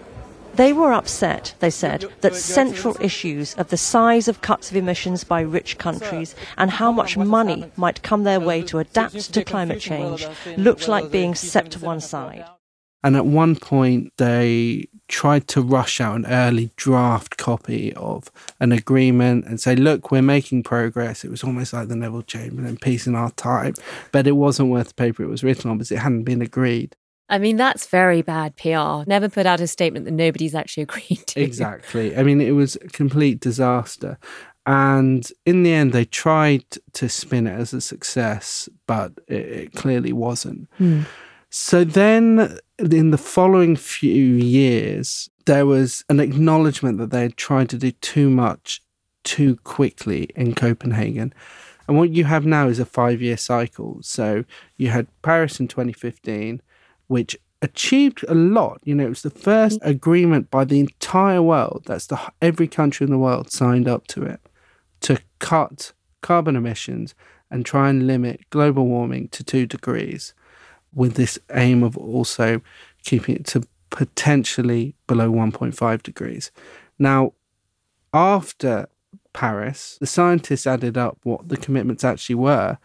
They 0.56 0.74
were 0.74 0.94
upset, 0.94 1.54
they 1.60 1.70
said, 1.70 2.06
that 2.22 2.36
central 2.36 2.96
issues 3.00 3.54
of 3.56 3.70
the 3.70 3.78
size 3.78 4.28
of 4.28 4.42
cuts 4.42 4.70
of 4.70 4.78
emissions 4.78 5.24
by 5.24 5.42
rich 5.42 5.78
countries 5.78 6.36
and 6.58 6.70
how 6.70 6.92
much 6.92 7.18
money 7.18 7.72
might 7.78 8.04
come 8.04 8.24
their 8.24 8.40
way 8.40 8.62
to 8.64 8.80
adapt 8.80 9.34
to 9.34 9.44
climate 9.44 9.80
change 9.80 10.28
looked 10.58 10.88
like 10.88 11.12
being 11.12 11.36
set 11.36 11.72
to 11.72 11.80
one 11.80 12.02
side. 12.02 12.46
And 13.04 13.16
at 13.16 13.26
one 13.26 13.56
point, 13.56 14.14
they 14.18 14.88
tried 15.08 15.48
to 15.50 15.62
rush 15.62 16.00
out 16.00 16.16
an 16.16 16.28
early 16.28 16.72
draft 16.76 17.38
copy 17.38 17.94
of 17.94 18.32
an 18.60 18.72
agreement 18.72 19.46
and 19.46 19.60
say, 19.60 19.76
look, 19.76 20.12
we're 20.12 20.22
making 20.22 20.64
progress. 20.64 21.24
It 21.24 21.32
was 21.32 21.44
almost 21.44 21.74
like 21.74 21.88
the 21.88 21.96
Neville 21.96 22.22
Chamberlain 22.22 22.78
peace 22.78 23.08
in 23.08 23.16
our 23.16 23.32
time, 23.32 23.74
but 24.12 24.28
it 24.28 24.34
wasn't 24.34 24.70
worth 24.70 24.90
the 24.90 24.94
paper 24.94 25.24
it 25.24 25.30
was 25.30 25.44
written 25.44 25.72
on 25.72 25.78
because 25.78 25.92
it 25.92 25.98
hadn't 25.98 26.24
been 26.24 26.44
agreed. 26.44 26.96
I 27.32 27.40
mean, 27.40 27.56
that's 27.56 27.88
very 27.88 28.22
bad 28.22 28.58
PR. 28.58 29.10
Never 29.10 29.30
put 29.30 29.46
out 29.46 29.62
a 29.62 29.68
statement 29.68 30.06
that 30.06 30.12
nobody's 30.12 30.54
actually 30.54 30.84
agreed 30.90 31.26
to. 31.28 31.42
Exactly. 31.42 32.16
I 32.16 32.24
mean, 32.24 32.42
it 32.42 32.52
was 32.52 32.76
a 32.76 32.90
complete 32.90 33.40
disaster. 33.40 34.20
And 34.68 35.28
in 35.46 35.64
the 35.64 35.74
end, 35.74 35.94
they 35.94 36.06
tried 36.06 36.66
to 36.94 37.10
spin 37.10 37.48
it 37.48 37.54
as 37.54 37.74
a 37.74 37.82
success, 37.82 38.70
but 38.86 39.14
it, 39.28 39.46
it 39.46 39.74
clearly 39.74 40.14
wasn't. 40.14 40.70
Hmm. 40.78 41.02
So 41.50 41.84
then, 41.84 42.60
in 42.78 43.12
the 43.12 43.18
following 43.18 43.76
few 43.76 44.24
years, 44.24 45.30
there 45.46 45.66
was 45.66 46.06
an 46.10 46.20
acknowledgement 46.20 46.98
that 47.00 47.10
they 47.10 47.24
had 47.24 47.38
tried 47.38 47.70
to 47.70 47.78
do 47.78 47.92
too 47.92 48.30
much 48.30 48.82
too 49.24 49.56
quickly 49.58 50.30
in 50.36 50.54
Copenhagen. 50.54 51.34
And 51.88 51.98
what 51.98 52.12
you 52.12 52.24
have 52.26 52.46
now 52.46 52.68
is 52.68 52.80
a 52.80 52.86
five 52.86 53.22
year 53.22 53.38
cycle. 53.38 54.00
So 54.02 54.46
you 54.78 54.90
had 54.90 55.08
Paris 55.24 55.60
in 55.60 55.68
2015, 55.68 56.62
which 57.12 57.38
achieved 57.62 58.24
a 58.30 58.34
lot. 58.34 58.80
You 58.86 58.96
know, 58.96 59.08
it 59.08 59.10
was 59.10 59.22
the 59.22 59.30
first 59.30 59.82
mm-hmm. 59.82 59.90
agreement 59.90 60.50
by 60.50 60.64
the 60.64 60.80
entire 60.80 61.42
world. 61.42 61.84
That's 61.86 62.08
the 62.08 62.18
every 62.42 62.70
country 62.70 63.04
in 63.04 63.12
the 63.12 63.18
world 63.18 63.52
signed 63.52 63.86
up 63.86 64.08
to 64.08 64.24
it 64.24 64.40
to 65.02 65.20
cut 65.40 65.92
carbon 66.22 66.56
emissions 66.56 67.14
and 67.50 67.66
try 67.66 67.90
and 67.90 68.08
limit 68.08 68.50
global 68.50 68.88
warming 68.88 69.28
to 69.30 69.44
two 69.44 69.66
degrees, 69.66 70.34
with 70.94 71.16
this 71.16 71.38
aim 71.54 71.84
of 71.84 71.98
also 71.98 72.62
keeping 73.04 73.36
it 73.36 73.46
to 73.48 73.68
potentially 73.90 74.96
below 75.06 75.30
1.5 75.30 76.04
degrees. 76.04 76.50
Now, 76.98 77.34
after 78.14 78.88
Paris, 79.34 79.98
the 80.00 80.08
scientists 80.08 80.66
added 80.66 80.98
up 80.98 81.18
what 81.24 81.50
the 81.50 81.58
commitments 81.58 82.06
actually 82.06 82.36
were, 82.36 82.78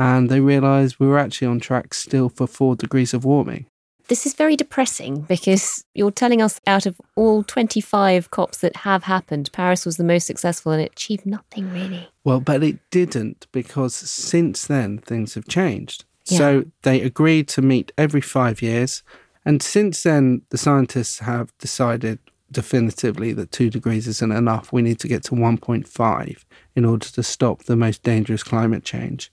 and 0.00 0.30
they 0.30 0.40
realized 0.40 0.98
we 0.98 1.06
were 1.06 1.18
actually 1.18 1.46
on 1.46 1.60
track 1.60 1.92
still 1.92 2.30
for 2.30 2.46
four 2.46 2.74
degrees 2.74 3.12
of 3.12 3.22
warming. 3.22 3.66
This 4.08 4.24
is 4.24 4.32
very 4.32 4.56
depressing 4.56 5.20
because 5.20 5.84
you're 5.94 6.10
telling 6.10 6.40
us 6.40 6.58
out 6.66 6.86
of 6.86 6.98
all 7.16 7.44
25 7.44 8.30
COPs 8.30 8.58
that 8.62 8.76
have 8.76 9.04
happened, 9.04 9.52
Paris 9.52 9.84
was 9.84 9.98
the 9.98 10.04
most 10.04 10.26
successful 10.26 10.72
and 10.72 10.80
it 10.80 10.92
achieved 10.92 11.26
nothing 11.26 11.70
really. 11.70 12.08
Well, 12.24 12.40
but 12.40 12.62
it 12.62 12.78
didn't 12.90 13.46
because 13.52 13.94
since 13.94 14.66
then 14.66 14.98
things 14.98 15.34
have 15.34 15.46
changed. 15.46 16.06
Yeah. 16.24 16.38
So 16.38 16.64
they 16.80 17.02
agreed 17.02 17.46
to 17.48 17.60
meet 17.60 17.92
every 17.98 18.22
five 18.22 18.62
years. 18.62 19.02
And 19.44 19.62
since 19.62 20.02
then, 20.02 20.42
the 20.48 20.58
scientists 20.58 21.18
have 21.18 21.52
decided 21.58 22.20
definitively 22.50 23.34
that 23.34 23.52
two 23.52 23.68
degrees 23.68 24.08
isn't 24.08 24.32
enough. 24.32 24.72
We 24.72 24.80
need 24.80 24.98
to 25.00 25.08
get 25.08 25.24
to 25.24 25.34
1.5 25.34 26.44
in 26.74 26.84
order 26.86 27.06
to 27.06 27.22
stop 27.22 27.64
the 27.64 27.76
most 27.76 28.02
dangerous 28.02 28.42
climate 28.42 28.82
change. 28.82 29.30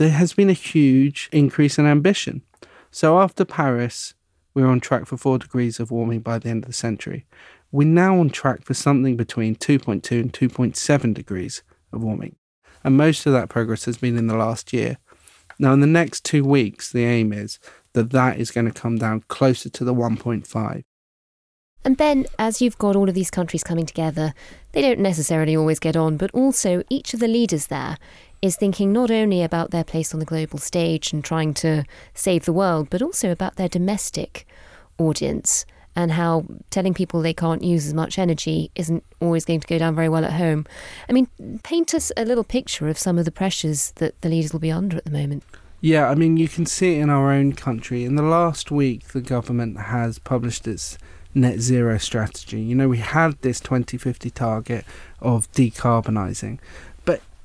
There 0.00 0.08
has 0.08 0.32
been 0.32 0.48
a 0.48 0.54
huge 0.54 1.28
increase 1.30 1.76
in 1.76 1.84
ambition. 1.84 2.40
So 2.90 3.20
after 3.20 3.44
Paris, 3.44 4.14
we're 4.54 4.66
on 4.66 4.80
track 4.80 5.04
for 5.04 5.18
four 5.18 5.38
degrees 5.38 5.78
of 5.78 5.90
warming 5.90 6.20
by 6.20 6.38
the 6.38 6.48
end 6.48 6.64
of 6.64 6.68
the 6.68 6.72
century. 6.72 7.26
We're 7.70 7.86
now 7.86 8.18
on 8.18 8.30
track 8.30 8.64
for 8.64 8.72
something 8.72 9.18
between 9.18 9.56
2.2 9.56 10.18
and 10.18 10.32
2.7 10.32 11.12
degrees 11.12 11.62
of 11.92 12.02
warming. 12.02 12.36
And 12.82 12.96
most 12.96 13.26
of 13.26 13.34
that 13.34 13.50
progress 13.50 13.84
has 13.84 13.98
been 13.98 14.16
in 14.16 14.26
the 14.26 14.38
last 14.38 14.72
year. 14.72 14.96
Now, 15.58 15.74
in 15.74 15.80
the 15.80 15.86
next 15.86 16.24
two 16.24 16.44
weeks, 16.44 16.90
the 16.90 17.04
aim 17.04 17.34
is 17.34 17.58
that 17.92 18.08
that 18.12 18.38
is 18.38 18.50
going 18.50 18.72
to 18.72 18.80
come 18.80 18.96
down 18.96 19.24
closer 19.28 19.68
to 19.68 19.84
the 19.84 19.92
1.5. 19.92 20.82
And 21.82 21.96
Ben, 21.96 22.26
as 22.38 22.60
you've 22.60 22.78
got 22.78 22.96
all 22.96 23.08
of 23.08 23.14
these 23.14 23.30
countries 23.30 23.64
coming 23.64 23.86
together, 23.86 24.34
they 24.72 24.82
don't 24.82 25.00
necessarily 25.00 25.56
always 25.56 25.78
get 25.78 25.96
on, 25.96 26.18
but 26.18 26.30
also 26.32 26.82
each 26.90 27.14
of 27.14 27.20
the 27.20 27.28
leaders 27.28 27.68
there 27.68 27.96
is 28.42 28.56
thinking 28.56 28.92
not 28.92 29.10
only 29.10 29.42
about 29.42 29.70
their 29.70 29.84
place 29.84 30.14
on 30.14 30.20
the 30.20 30.26
global 30.26 30.58
stage 30.58 31.12
and 31.12 31.24
trying 31.24 31.54
to 31.54 31.84
save 32.14 32.44
the 32.44 32.52
world, 32.52 32.88
but 32.90 33.02
also 33.02 33.30
about 33.30 33.56
their 33.56 33.68
domestic 33.68 34.46
audience 34.98 35.66
and 35.96 36.12
how 36.12 36.46
telling 36.70 36.94
people 36.94 37.20
they 37.20 37.34
can't 37.34 37.62
use 37.62 37.86
as 37.86 37.94
much 37.94 38.18
energy 38.18 38.70
isn't 38.74 39.04
always 39.20 39.44
going 39.44 39.60
to 39.60 39.66
go 39.66 39.78
down 39.78 39.94
very 39.94 40.08
well 40.08 40.24
at 40.24 40.32
home. 40.32 40.66
I 41.08 41.12
mean, 41.12 41.28
paint 41.62 41.94
us 41.94 42.12
a 42.16 42.24
little 42.24 42.44
picture 42.44 42.88
of 42.88 42.98
some 42.98 43.18
of 43.18 43.24
the 43.24 43.32
pressures 43.32 43.92
that 43.96 44.20
the 44.20 44.28
leaders 44.28 44.52
will 44.52 44.60
be 44.60 44.70
under 44.70 44.96
at 44.96 45.04
the 45.04 45.10
moment. 45.10 45.42
Yeah, 45.80 46.08
I 46.08 46.14
mean, 46.14 46.36
you 46.36 46.48
can 46.48 46.66
see 46.66 46.96
it 46.96 47.00
in 47.00 47.10
our 47.10 47.32
own 47.32 47.54
country. 47.54 48.04
In 48.04 48.16
the 48.16 48.22
last 48.22 48.70
week, 48.70 49.08
the 49.08 49.20
government 49.20 49.78
has 49.78 50.18
published 50.18 50.68
its 50.68 50.98
net 51.34 51.60
zero 51.60 51.96
strategy. 51.96 52.60
You 52.60 52.74
know, 52.74 52.88
we 52.88 52.98
had 52.98 53.40
this 53.40 53.60
2050 53.60 54.30
target 54.30 54.84
of 55.20 55.50
decarbonising, 55.52 56.58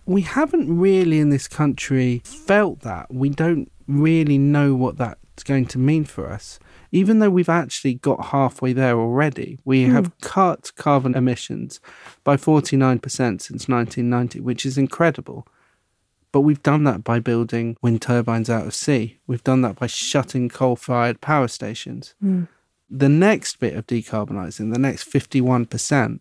we 0.05 0.21
haven't 0.21 0.77
really 0.77 1.19
in 1.19 1.29
this 1.29 1.47
country 1.47 2.21
felt 2.23 2.81
that. 2.81 3.13
We 3.13 3.29
don't 3.29 3.71
really 3.87 4.37
know 4.37 4.75
what 4.75 4.97
that's 4.97 5.43
going 5.43 5.65
to 5.67 5.79
mean 5.79 6.05
for 6.05 6.29
us. 6.31 6.59
Even 6.91 7.19
though 7.19 7.29
we've 7.29 7.49
actually 7.49 7.95
got 7.95 8.27
halfway 8.27 8.71
there 8.71 8.97
already, 8.97 9.59
we 9.65 9.85
Hmm. 9.85 9.91
have 9.93 10.17
cut 10.21 10.71
carbon 10.75 11.15
emissions 11.15 11.79
by 12.23 12.37
49% 12.37 13.41
since 13.41 13.67
1990, 13.67 14.39
which 14.39 14.65
is 14.65 14.77
incredible. 14.77 15.45
But 16.31 16.41
we've 16.41 16.63
done 16.63 16.83
that 16.83 17.03
by 17.03 17.19
building 17.19 17.77
wind 17.81 18.01
turbines 18.01 18.49
out 18.49 18.65
of 18.67 18.73
sea. 18.75 19.17
We've 19.25 19.43
done 19.43 19.61
that 19.61 19.77
by 19.77 19.87
shutting 19.87 20.49
coal 20.49 20.75
fired 20.75 21.21
power 21.21 21.47
stations. 21.47 22.13
Mm. 22.23 22.47
The 22.89 23.09
next 23.09 23.59
bit 23.59 23.73
of 23.75 23.87
decarbonising, 23.87 24.71
the 24.73 24.79
next 24.79 25.03
51%, 25.11 26.19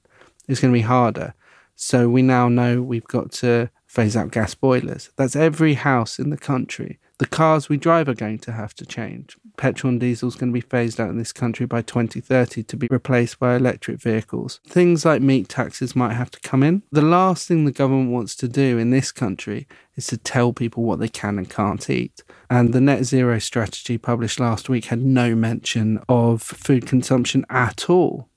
is 0.48 0.60
going 0.60 0.72
to 0.72 0.78
be 0.78 0.82
harder. 0.82 1.34
So 1.76 2.08
we 2.08 2.22
now 2.22 2.48
know 2.48 2.80
we've 2.80 3.06
got 3.06 3.32
to 3.32 3.70
phase 3.94 4.16
out 4.16 4.32
gas 4.32 4.54
boilers. 4.54 5.10
That's 5.16 5.36
every 5.36 5.74
house 5.74 6.18
in 6.18 6.30
the 6.30 6.36
country. 6.36 6.98
The 7.18 7.26
cars 7.26 7.68
we 7.68 7.76
drive 7.76 8.08
are 8.08 8.14
going 8.14 8.40
to 8.40 8.52
have 8.52 8.74
to 8.74 8.84
change. 8.84 9.36
Petrol 9.56 9.92
and 9.92 10.00
diesel 10.00 10.28
is 10.28 10.34
going 10.34 10.50
to 10.50 10.52
be 10.52 10.60
phased 10.60 11.00
out 11.00 11.10
in 11.10 11.16
this 11.16 11.32
country 11.32 11.64
by 11.64 11.80
2030 11.80 12.64
to 12.64 12.76
be 12.76 12.88
replaced 12.90 13.38
by 13.38 13.54
electric 13.54 14.00
vehicles. 14.00 14.58
Things 14.66 15.04
like 15.04 15.22
meat 15.22 15.48
taxes 15.48 15.94
might 15.94 16.14
have 16.14 16.32
to 16.32 16.40
come 16.40 16.64
in. 16.64 16.82
The 16.90 17.02
last 17.02 17.46
thing 17.46 17.64
the 17.64 17.70
government 17.70 18.10
wants 18.10 18.34
to 18.36 18.48
do 18.48 18.78
in 18.78 18.90
this 18.90 19.12
country 19.12 19.68
is 19.94 20.08
to 20.08 20.16
tell 20.16 20.52
people 20.52 20.82
what 20.82 20.98
they 20.98 21.08
can 21.08 21.38
and 21.38 21.48
can't 21.48 21.88
eat. 21.88 22.24
And 22.50 22.72
the 22.72 22.80
net 22.80 23.04
zero 23.04 23.38
strategy 23.38 23.96
published 23.96 24.40
last 24.40 24.68
week 24.68 24.86
had 24.86 25.00
no 25.00 25.36
mention 25.36 26.02
of 26.08 26.42
food 26.42 26.84
consumption 26.84 27.46
at 27.48 27.88
all. 27.88 28.28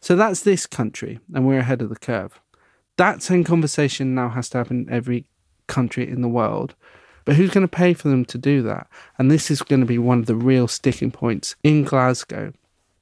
So 0.00 0.14
that's 0.14 0.42
this 0.42 0.66
country, 0.66 1.20
and 1.34 1.46
we're 1.46 1.60
ahead 1.60 1.82
of 1.82 1.88
the 1.88 1.96
curve. 1.96 2.38
That 2.96 3.22
same 3.22 3.44
conversation 3.44 4.14
now 4.14 4.30
has 4.30 4.48
to 4.50 4.58
happen 4.58 4.86
in 4.86 4.92
every 4.92 5.26
country 5.66 6.08
in 6.08 6.22
the 6.22 6.28
world. 6.28 6.74
But 7.24 7.36
who's 7.36 7.50
going 7.50 7.66
to 7.66 7.76
pay 7.76 7.92
for 7.92 8.08
them 8.08 8.24
to 8.26 8.38
do 8.38 8.62
that? 8.62 8.86
And 9.18 9.30
this 9.30 9.50
is 9.50 9.60
going 9.62 9.80
to 9.80 9.86
be 9.86 9.98
one 9.98 10.20
of 10.20 10.26
the 10.26 10.36
real 10.36 10.68
sticking 10.68 11.10
points 11.10 11.56
in 11.62 11.82
Glasgow 11.82 12.52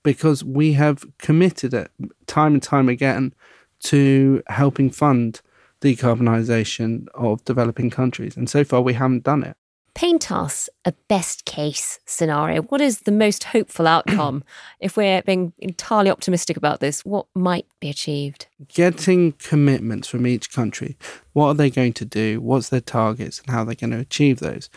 because 0.02 0.42
we 0.42 0.72
have 0.72 1.04
committed 1.18 1.74
it 1.74 1.90
time 2.26 2.54
and 2.54 2.62
time 2.62 2.88
again 2.88 3.34
to 3.80 4.42
helping 4.46 4.90
fund 4.90 5.40
decarbonisation 5.80 7.06
of 7.14 7.44
developing 7.44 7.90
countries. 7.90 8.36
And 8.36 8.48
so 8.48 8.64
far, 8.64 8.80
we 8.80 8.94
haven't 8.94 9.24
done 9.24 9.42
it. 9.42 9.56
Paint 9.94 10.32
us 10.32 10.68
a 10.84 10.92
best 11.08 11.44
case 11.44 12.00
scenario. 12.04 12.62
What 12.62 12.80
is 12.80 13.00
the 13.00 13.12
most 13.12 13.44
hopeful 13.44 13.86
outcome? 13.86 14.42
if 14.80 14.96
we're 14.96 15.22
being 15.22 15.52
entirely 15.58 16.10
optimistic 16.10 16.56
about 16.56 16.80
this, 16.80 17.04
what 17.04 17.26
might 17.32 17.66
be 17.78 17.90
achieved? 17.90 18.48
Getting 18.66 19.32
commitments 19.32 20.08
from 20.08 20.26
each 20.26 20.50
country. 20.50 20.98
What 21.32 21.46
are 21.46 21.54
they 21.54 21.70
going 21.70 21.92
to 21.94 22.04
do? 22.04 22.40
What's 22.40 22.70
their 22.70 22.80
targets 22.80 23.38
and 23.40 23.50
how 23.50 23.62
they're 23.62 23.76
going 23.76 23.92
to 23.92 23.98
achieve 23.98 24.40
those? 24.40 24.68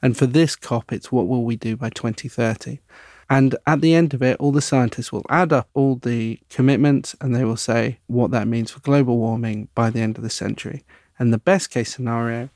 And 0.00 0.16
for 0.16 0.26
this 0.26 0.54
COP, 0.54 0.92
it's 0.92 1.10
what 1.10 1.26
will 1.26 1.44
we 1.44 1.56
do 1.56 1.76
by 1.76 1.90
2030? 1.90 2.78
And 3.28 3.56
at 3.66 3.80
the 3.80 3.94
end 3.94 4.14
of 4.14 4.22
it, 4.22 4.36
all 4.38 4.52
the 4.52 4.60
scientists 4.60 5.10
will 5.10 5.24
add 5.28 5.52
up 5.52 5.68
all 5.74 5.96
the 5.96 6.38
commitments 6.50 7.16
and 7.20 7.34
they 7.34 7.44
will 7.44 7.56
say 7.56 7.98
what 8.06 8.30
that 8.30 8.46
means 8.46 8.70
for 8.70 8.80
global 8.80 9.18
warming 9.18 9.68
by 9.74 9.90
the 9.90 10.00
end 10.00 10.18
of 10.18 10.22
the 10.22 10.30
century. 10.30 10.84
And 11.18 11.32
the 11.32 11.38
best 11.38 11.70
case 11.70 11.92
scenario 11.92 12.50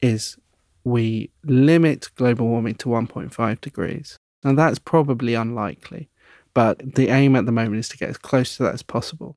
is 0.00 0.36
we 0.84 1.30
limit 1.44 2.10
global 2.16 2.46
warming 2.48 2.74
to 2.76 2.88
1.5 2.88 3.60
degrees. 3.60 4.18
Now, 4.44 4.54
that's 4.54 4.78
probably 4.78 5.34
unlikely, 5.34 6.08
but 6.54 6.94
the 6.94 7.08
aim 7.08 7.36
at 7.36 7.46
the 7.46 7.52
moment 7.52 7.78
is 7.78 7.88
to 7.90 7.96
get 7.96 8.10
as 8.10 8.18
close 8.18 8.56
to 8.56 8.64
that 8.64 8.74
as 8.74 8.82
possible. 8.82 9.36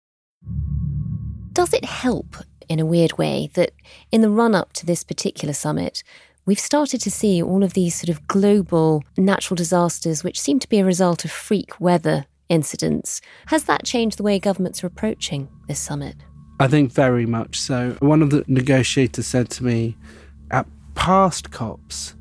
Does 1.53 1.73
it 1.73 1.85
help 1.85 2.37
in 2.67 2.79
a 2.79 2.85
weird 2.85 3.17
way 3.17 3.49
that 3.53 3.71
in 4.11 4.21
the 4.21 4.29
run 4.29 4.55
up 4.55 4.73
to 4.73 4.85
this 4.85 5.03
particular 5.03 5.53
summit, 5.53 6.03
we've 6.45 6.59
started 6.59 7.01
to 7.01 7.11
see 7.11 7.41
all 7.41 7.63
of 7.63 7.73
these 7.73 7.95
sort 7.95 8.09
of 8.09 8.27
global 8.27 9.03
natural 9.17 9.55
disasters, 9.55 10.23
which 10.23 10.39
seem 10.39 10.59
to 10.59 10.69
be 10.69 10.79
a 10.79 10.85
result 10.85 11.23
of 11.23 11.31
freak 11.31 11.79
weather 11.79 12.25
incidents? 12.49 13.21
Has 13.47 13.63
that 13.65 13.85
changed 13.85 14.17
the 14.17 14.23
way 14.23 14.39
governments 14.39 14.83
are 14.83 14.87
approaching 14.87 15.49
this 15.67 15.79
summit? 15.79 16.15
I 16.59 16.67
think 16.67 16.91
very 16.91 17.25
much 17.25 17.59
so. 17.59 17.97
One 17.99 18.21
of 18.21 18.29
the 18.29 18.43
negotiators 18.47 19.27
said 19.27 19.50
to 19.51 19.63
me 19.63 19.98
past 20.96 21.51
COPs, 21.51 22.16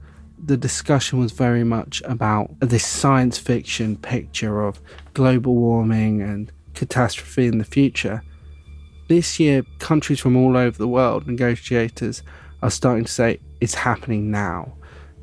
the 0.44 0.56
discussion 0.56 1.18
was 1.18 1.32
very 1.32 1.64
much 1.64 2.02
about 2.04 2.50
this 2.60 2.84
science 2.84 3.38
fiction 3.38 3.96
picture 3.96 4.62
of 4.62 4.80
global 5.14 5.54
warming 5.54 6.20
and 6.20 6.52
catastrophe 6.74 7.46
in 7.46 7.58
the 7.58 7.64
future. 7.64 8.22
This 9.08 9.40
year, 9.40 9.62
countries 9.78 10.20
from 10.20 10.36
all 10.36 10.56
over 10.56 10.76
the 10.76 10.88
world, 10.88 11.26
negotiators, 11.26 12.22
are 12.62 12.70
starting 12.70 13.04
to 13.04 13.12
say 13.12 13.40
it's 13.60 13.74
happening 13.74 14.30
now. 14.30 14.74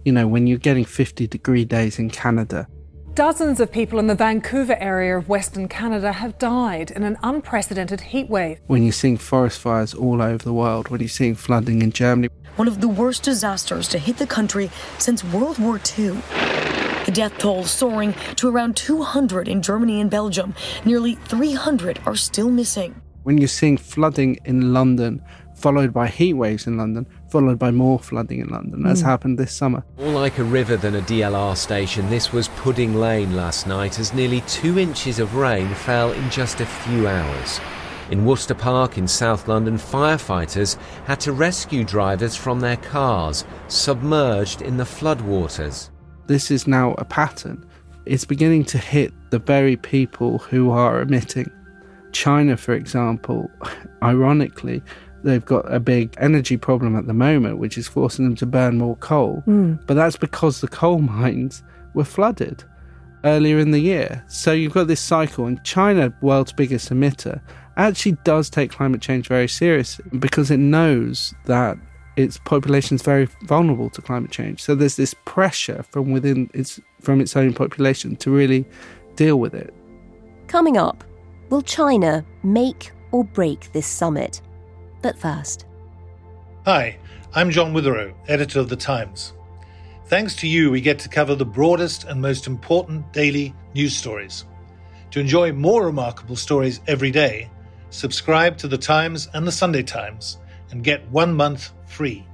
You 0.06 0.12
know, 0.12 0.28
when 0.28 0.48
you're 0.48 0.58
getting 0.58 0.86
50 0.86 1.28
degree 1.28 1.66
days 1.66 2.00
in 2.00 2.10
Canada, 2.10 2.68
Dozens 3.15 3.60
of 3.60 3.69
people 3.74 4.00
in 4.00 4.08
the 4.08 4.15
Vancouver 4.15 4.78
area 4.80 5.17
of 5.17 5.28
Western 5.28 5.67
Canada 5.67 6.13
have 6.13 6.38
died 6.39 6.91
in 6.91 7.04
an 7.04 7.17
unprecedented 7.21 8.00
heatwave. 8.00 8.60
when 8.67 8.84
you're 8.84 8.93
seeing 8.93 9.17
forest 9.17 9.60
fires 9.60 9.93
all 9.93 10.21
over 10.21 10.41
the 10.41 10.54
world, 10.54 10.88
when 10.88 11.02
you're 11.02 11.10
seeing 11.10 11.36
flooding 11.36 11.82
in 11.82 11.91
Germany, 11.91 12.30
one 12.56 12.69
of 12.69 12.80
the 12.80 12.88
worst 12.88 13.24
disasters 13.24 13.89
to 13.89 13.97
hit 14.00 14.15
the 14.17 14.26
country 14.26 14.69
since 14.97 15.26
World 15.26 15.60
War 15.60 15.76
II. 16.00 16.12
The 17.06 17.12
death 17.13 17.38
toll 17.38 17.65
soaring 17.65 18.13
to 18.38 18.47
around 18.47 18.78
200 18.78 19.50
in 19.50 19.62
Germany 19.62 20.00
and 20.00 20.10
Belgium. 20.10 20.54
Nearly 20.86 21.15
300 21.15 22.00
are 22.06 22.15
still 22.15 22.50
missing. 22.50 23.02
when 23.24 23.38
you're 23.38 23.47
seeing 23.47 23.78
flooding 23.78 24.39
in 24.45 24.74
London, 24.74 25.21
followed 25.56 25.93
by 25.93 26.08
heat 26.08 26.34
waves 26.34 26.65
in 26.65 26.78
London, 26.78 27.06
followed 27.32 27.58
by 27.58 27.72
more 27.72 27.98
flooding 27.98 28.41
in 28.41 28.50
London, 28.50 28.86
as 28.86 29.02
Mm. 29.02 29.06
happened 29.06 29.39
this 29.39 29.54
summer. 29.54 29.84
More 29.98 30.12
like 30.12 30.38
a 30.38 30.44
river 30.44 30.76
than 30.76 30.96
a 30.96 31.02
DLR 31.02 31.56
station, 31.56 32.10
this 32.10 32.34
was 32.34 32.50
Pudding 32.50 32.94
Lane 32.96 33.36
last 33.36 33.65
night 33.67 33.98
as 34.00 34.13
nearly 34.13 34.41
two 34.41 34.78
inches 34.78 35.17
of 35.17 35.36
rain 35.36 35.70
fell 35.70 36.12
in 36.12 36.30
just 36.30 36.60
a 36.60 36.65
few 36.65 37.08
hours. 37.08 37.62
In 38.10 38.26
Worcester 38.26 38.54
Park 38.54 38.98
in 38.98 39.08
South 39.08 39.48
London, 39.48 39.78
firefighters 39.78 40.76
had 41.06 41.22
to 41.22 41.32
rescue 41.32 41.86
drivers 41.86 42.36
from 42.36 42.60
their 42.60 42.76
cars, 42.76 43.46
submerged 43.70 44.62
in 44.62 44.76
the 44.76 44.84
floodwaters. 44.84 45.89
This 46.28 46.52
is 46.52 46.67
now 46.67 46.96
a 46.98 47.06
pattern. 47.06 47.63
It's 48.06 48.26
beginning 48.26 48.65
to 48.65 48.78
hit 48.78 49.13
the 49.30 49.39
very 49.39 49.78
people 49.78 50.39
who 50.39 50.70
are 50.72 51.02
emitting. 51.02 51.50
China, 52.12 52.58
for 52.58 52.74
example, 52.74 53.50
ironically, 54.04 54.82
they've 55.23 55.45
got 55.45 55.71
a 55.71 55.79
big 55.79 56.13
energy 56.17 56.57
problem 56.57 56.95
at 56.95 57.07
the 57.07 57.13
moment, 57.13 57.57
which 57.57 57.77
is 57.77 57.88
forcing 57.88 58.25
them 58.25 58.36
to 58.36 58.45
burn 58.45 58.77
more 58.77 58.95
coal. 58.97 59.43
Mm. 59.47 59.86
But 59.86 59.95
that's 59.95 60.17
because 60.17 60.62
the 60.62 60.67
coal 60.67 60.99
mines 61.17 61.63
were 61.93 62.05
flooded 62.05 62.63
earlier 63.23 63.60
in 63.60 63.71
the 63.71 63.79
year. 63.79 64.23
So 64.27 64.51
you've 64.51 64.73
got 64.73 64.88
this 64.88 65.01
cycle, 65.01 65.45
and 65.45 65.63
China, 65.63 66.13
world's 66.21 66.53
biggest 66.53 66.89
emitter, 66.89 67.41
actually 67.77 68.17
does 68.23 68.49
take 68.49 68.71
climate 68.71 69.01
change 69.01 69.27
very 69.27 69.47
seriously 69.47 70.05
because 70.19 70.51
it 70.51 70.57
knows 70.57 71.34
that 71.45 71.77
its 72.17 72.38
population 72.39 72.95
is 72.95 73.01
very 73.01 73.27
vulnerable 73.43 73.89
to 73.89 74.01
climate 74.01 74.31
change. 74.31 74.62
So 74.62 74.75
there's 74.75 74.97
this 74.97 75.15
pressure 75.25 75.84
from 75.91 76.12
within 76.12 76.49
its 76.53 76.79
from 76.99 77.21
its 77.21 77.36
own 77.36 77.53
population 77.53 78.15
to 78.17 78.31
really 78.31 78.65
deal 79.15 79.39
with 79.39 79.53
it. 79.53 79.73
Coming 80.47 80.77
up, 80.77 81.03
will 81.49 81.62
China 81.62 82.25
make 82.43 82.91
or 83.12 83.23
break 83.23 83.71
this 83.71 83.88
summit? 83.88 84.41
But 85.02 85.18
first, 85.18 85.66
Hi, 86.66 86.98
I'm 87.34 87.50
John 87.50 87.74
Witherow, 87.74 88.14
editor 88.28 88.60
of 88.60 88.70
The 88.70 88.76
Times. 88.76 89.34
Thanks 90.06 90.36
to 90.38 90.48
you, 90.48 90.70
we 90.70 90.80
get 90.80 91.00
to 91.00 91.10
cover 91.10 91.34
the 91.34 91.46
broadest 91.46 92.04
and 92.04 92.22
most 92.22 92.46
important 92.46 93.12
daily 93.12 93.56
news 93.74 93.96
stories. 93.96 94.46
To 95.12 95.20
enjoy 95.20 95.54
more 95.54 95.86
remarkable 95.86 96.36
stories 96.36 96.82
every 96.86 97.10
day, 97.10 97.50
subscribe 97.90 98.58
to 98.58 98.68
The 98.68 98.78
Times 98.78 99.28
and 99.34 99.48
The 99.48 99.52
Sunday 99.52 99.82
Times 99.82 100.38
and 100.70 100.84
get 100.84 101.10
one 101.10 101.34
month 101.34 101.72
free. 101.88 102.28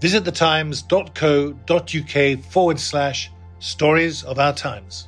Visit 0.00 0.24
thetimes.co.uk 0.24 2.44
forward 2.44 2.80
slash 2.80 3.30
stories 3.58 4.24
of 4.24 4.38
our 4.38 4.54
times. 4.54 5.07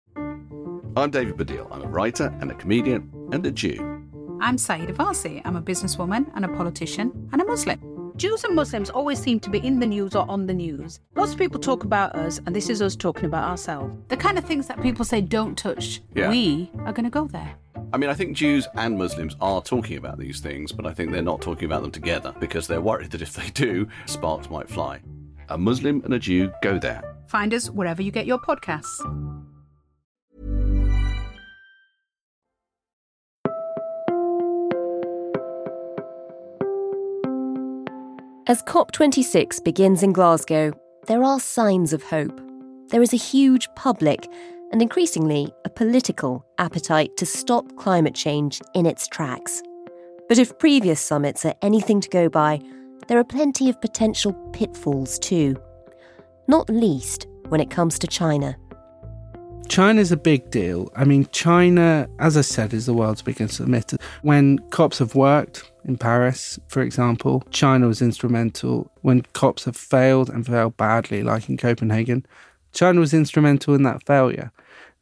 I'm 0.15 1.09
David 1.11 1.37
Baddiel. 1.37 1.67
I'm 1.71 1.81
a 1.83 1.87
writer 1.87 2.33
and 2.41 2.51
a 2.51 2.55
comedian 2.55 3.11
and 3.31 3.45
a 3.45 3.51
Jew. 3.51 3.79
I'm 4.41 4.57
Sayeeda 4.57 4.95
Warsi. 4.95 5.41
I'm 5.45 5.55
a 5.55 5.61
businesswoman 5.61 6.29
and 6.35 6.45
a 6.45 6.49
politician 6.49 7.29
and 7.31 7.41
a 7.41 7.45
Muslim. 7.45 8.11
Jews 8.17 8.43
and 8.43 8.55
Muslims 8.55 8.89
always 8.89 9.19
seem 9.19 9.39
to 9.39 9.49
be 9.49 9.59
in 9.59 9.79
the 9.79 9.85
news 9.85 10.15
or 10.15 10.29
on 10.29 10.45
the 10.45 10.53
news. 10.53 10.99
Lots 11.15 11.31
of 11.31 11.37
people 11.37 11.59
talk 11.59 11.85
about 11.85 12.13
us, 12.15 12.39
and 12.45 12.55
this 12.55 12.69
is 12.69 12.81
us 12.81 12.95
talking 12.95 13.25
about 13.25 13.49
ourselves. 13.49 13.93
The 14.09 14.17
kind 14.17 14.37
of 14.37 14.43
things 14.43 14.67
that 14.67 14.81
people 14.81 15.05
say 15.05 15.21
don't 15.21 15.57
touch, 15.57 16.01
Yeah. 16.13 16.29
we 16.29 16.69
are 16.85 16.91
going 16.93 17.05
to 17.05 17.09
go 17.09 17.25
there. 17.27 17.55
I 17.93 17.97
mean, 17.97 18.09
I 18.09 18.13
think 18.13 18.35
Jews 18.35 18.67
and 18.75 18.97
Muslims 18.97 19.35
are 19.41 19.61
talking 19.61 19.97
about 19.97 20.19
these 20.19 20.39
things, 20.39 20.71
but 20.71 20.85
I 20.85 20.93
think 20.93 21.11
they're 21.11 21.21
not 21.21 21.41
talking 21.41 21.65
about 21.65 21.81
them 21.83 21.91
together 21.91 22.33
because 22.39 22.67
they're 22.67 22.81
worried 22.81 23.11
that 23.11 23.21
if 23.21 23.33
they 23.33 23.49
do, 23.49 23.87
sparks 24.05 24.49
might 24.49 24.69
fly. 24.69 24.99
A 25.49 25.57
Muslim 25.57 26.01
and 26.03 26.13
a 26.13 26.19
Jew 26.19 26.51
go 26.61 26.77
there. 26.77 27.01
Find 27.27 27.53
us 27.53 27.69
wherever 27.69 28.01
you 28.01 28.11
get 28.11 28.25
your 28.25 28.39
podcasts. 28.39 28.99
As 38.47 38.63
COP26 38.63 39.63
begins 39.63 40.01
in 40.01 40.13
Glasgow, 40.13 40.73
there 41.05 41.23
are 41.23 41.39
signs 41.39 41.93
of 41.93 42.01
hope. 42.01 42.41
There 42.89 43.03
is 43.03 43.13
a 43.13 43.17
huge 43.17 43.67
public 43.75 44.27
and 44.71 44.81
increasingly 44.81 45.53
a 45.63 45.69
political 45.69 46.43
appetite 46.57 47.15
to 47.17 47.25
stop 47.25 47.75
climate 47.75 48.15
change 48.15 48.59
in 48.73 48.87
its 48.87 49.07
tracks. 49.07 49.61
But 50.27 50.39
if 50.39 50.57
previous 50.57 50.99
summits 50.99 51.45
are 51.45 51.53
anything 51.61 52.01
to 52.01 52.09
go 52.09 52.29
by, 52.29 52.61
there 53.07 53.19
are 53.19 53.23
plenty 53.23 53.69
of 53.69 53.79
potential 53.79 54.33
pitfalls 54.53 55.19
too. 55.19 55.55
Not 56.47 56.67
least 56.67 57.27
when 57.49 57.61
it 57.61 57.69
comes 57.69 57.99
to 57.99 58.07
China. 58.07 58.57
China's 59.71 60.11
a 60.11 60.17
big 60.17 60.51
deal. 60.51 60.91
I 60.97 61.05
mean, 61.05 61.29
China, 61.31 62.05
as 62.19 62.35
I 62.35 62.41
said, 62.41 62.73
is 62.73 62.87
the 62.87 62.93
world's 62.93 63.21
biggest 63.21 63.61
emitter. 63.61 63.97
When 64.21 64.59
COPs 64.69 64.99
have 64.99 65.15
worked 65.15 65.71
in 65.85 65.97
Paris, 65.97 66.59
for 66.67 66.81
example, 66.81 67.41
China 67.51 67.87
was 67.87 68.01
instrumental. 68.01 68.91
When 68.99 69.21
COPs 69.31 69.63
have 69.63 69.77
failed 69.77 70.29
and 70.29 70.45
failed 70.45 70.75
badly, 70.75 71.23
like 71.23 71.47
in 71.47 71.55
Copenhagen, 71.55 72.25
China 72.73 72.99
was 72.99 73.13
instrumental 73.13 73.73
in 73.73 73.83
that 73.83 74.05
failure. 74.05 74.51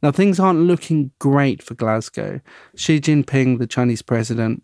Now, 0.04 0.12
things 0.12 0.38
aren't 0.38 0.60
looking 0.60 1.10
great 1.18 1.64
for 1.64 1.74
Glasgow. 1.74 2.40
Xi 2.76 3.00
Jinping, 3.00 3.58
the 3.58 3.66
Chinese 3.66 4.02
president, 4.02 4.62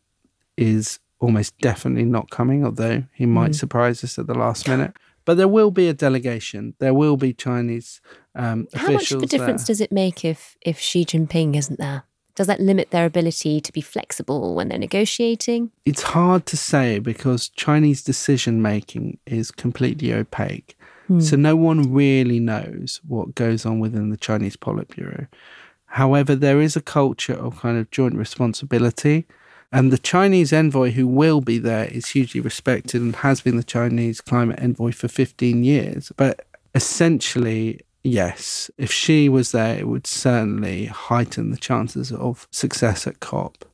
is 0.57 1.01
almost 1.19 1.59
definitely 1.59 2.05
not 2.05 2.31
coming, 2.31 2.65
although 2.65 3.03
he 3.13 3.27
might 3.27 3.51
Mm. 3.51 3.57
surprise 3.57 4.05
us 4.05 4.21
at 4.21 4.29
the 4.29 4.35
last 4.39 4.69
minute. 4.69 4.93
But 5.25 5.37
there 5.37 5.49
will 5.49 5.73
be 5.73 5.89
a 5.89 5.93
delegation. 5.93 6.75
There 6.79 6.95
will 6.95 7.17
be 7.17 7.33
Chinese 7.33 8.01
um, 8.37 8.69
How 8.75 8.93
much 8.93 9.13
of 9.13 9.23
a 9.23 9.27
difference 9.27 9.63
there. 9.63 9.75
does 9.75 9.81
it 9.81 9.91
make 9.91 10.25
if, 10.25 10.57
if 10.61 10.79
Xi 10.79 11.05
Jinping 11.05 11.57
isn't 11.57 11.79
there? 11.79 12.05
Does 12.35 12.47
that 12.49 12.61
limit 12.61 12.91
their 12.91 13.07
ability 13.07 13.63
to 13.63 13.73
be 13.73 13.81
flexible 13.81 14.55
when 14.55 14.69
they're 14.69 14.79
negotiating? 14.79 15.71
It's 15.87 16.03
hard 16.03 16.45
to 16.47 16.57
say 16.57 16.99
because 16.99 17.49
Chinese 17.49 18.03
decision 18.03 18.61
making 18.61 19.19
is 19.27 19.51
completely 19.51 20.13
opaque. 20.13 20.77
Hmm. 21.07 21.21
So 21.21 21.37
no 21.37 21.57
one 21.57 21.93
really 21.93 22.39
knows 22.39 23.01
what 23.09 23.35
goes 23.35 23.65
on 23.65 23.79
within 23.79 24.11
the 24.11 24.19
Chinese 24.19 24.57
Politburo. 24.57 25.29
However, 25.87 26.35
there 26.35 26.61
is 26.61 26.77
a 26.77 26.83
culture 26.83 27.33
of 27.33 27.61
kind 27.61 27.79
of 27.79 27.91
joint 27.91 28.17
responsibility. 28.17 29.27
And 29.73 29.91
the 29.91 29.99
Chinese 29.99 30.53
envoy 30.53 30.91
who 30.91 31.07
will 31.07 31.41
be 31.41 31.59
there 31.59 31.87
is 31.87 32.09
hugely 32.11 32.41
respected 32.41 33.01
and 33.01 33.17
has 33.17 33.41
been 33.41 33.57
the 33.57 33.65
Chinese 33.65 34.21
climate 34.21 34.59
envoy 34.61 34.93
for 34.93 35.09
15 35.09 35.65
years. 35.65 36.13
But 36.17 36.47
essentially, 36.75 37.81
yes, 38.07 38.71
if 38.79 38.91
Xi 38.93 39.29
was 39.29 39.53
there, 39.53 39.79
it 39.79 39.89
would 39.89 40.07
certainly 40.07 40.87
heighten 40.87 41.51
the 41.51 41.57
chances 41.57 42.13
of 42.13 42.47
success 42.51 43.07
at 43.07 43.21
COP. 43.21 43.65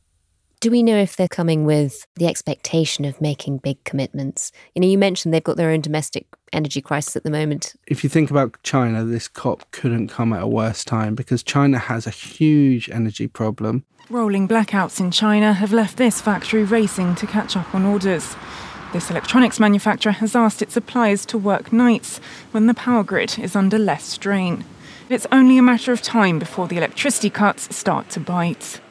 Do 0.61 0.71
we 0.71 0.85
know 0.85 0.97
if 0.97 1.17
they're 1.17 1.27
coming 1.27 1.65
with 1.65 2.07
the 2.15 2.29
expectation 2.29 3.05
of 3.05 3.21
making 3.21 3.59
big 3.59 3.83
commitments? 3.83 4.53
You 4.75 4.83
know, 4.83 4.87
you 4.87 4.97
mentioned 4.97 5.35
they've 5.35 5.43
got 5.43 5.57
their 5.57 5.71
own 5.71 5.81
domestic 5.81 6.27
energy 6.53 6.81
crisis 6.81 7.17
at 7.17 7.25
the 7.25 7.31
moment. 7.31 7.75
if 7.89 8.05
you 8.05 8.11
think 8.11 8.31
about 8.31 8.63
China, 8.63 9.05
this 9.05 9.27
COP 9.27 9.69
couldn't 9.73 10.09
come 10.09 10.33
at 10.33 10.43
a 10.43 10.47
worse 10.47 10.85
time 10.85 11.17
because 11.17 11.43
China 11.43 11.79
has 11.79 12.07
a 12.07 12.11
huge 12.11 12.89
energy 12.91 13.27
problem. 13.27 13.85
Rolling 14.09 14.47
blackouts 14.47 15.01
in 15.01 15.11
China 15.11 15.53
have 15.53 15.73
left 15.73 15.97
this 15.97 16.21
factory 16.21 16.63
racing 16.63 17.17
to 17.17 17.27
catch 17.27 17.57
up 17.57 17.75
on 17.75 17.85
orders. 17.85 18.37
This 18.93 19.11
electronics 19.11 19.59
manufacturer 19.59 20.13
has 20.13 20.37
asked 20.37 20.61
its 20.61 20.75
suppliers 20.75 21.25
to 21.27 21.39
work 21.39 21.73
nights 21.73 22.19
when 22.51 22.67
the 22.67 22.75
power 22.75 23.03
grid 23.03 23.39
is 23.39 23.57
under 23.57 23.79
less 23.79 24.05
strain. 24.05 24.67
It's 25.09 25.27
only 25.33 25.57
a 25.57 25.63
matter 25.63 25.93
of 25.93 26.03
time 26.03 26.39
before 26.39 26.69
the 26.69 26.77
electricity 26.77 27.31
cuts 27.31 27.75
start 27.75 28.11
to 28.11 28.21
bite. 28.21 28.83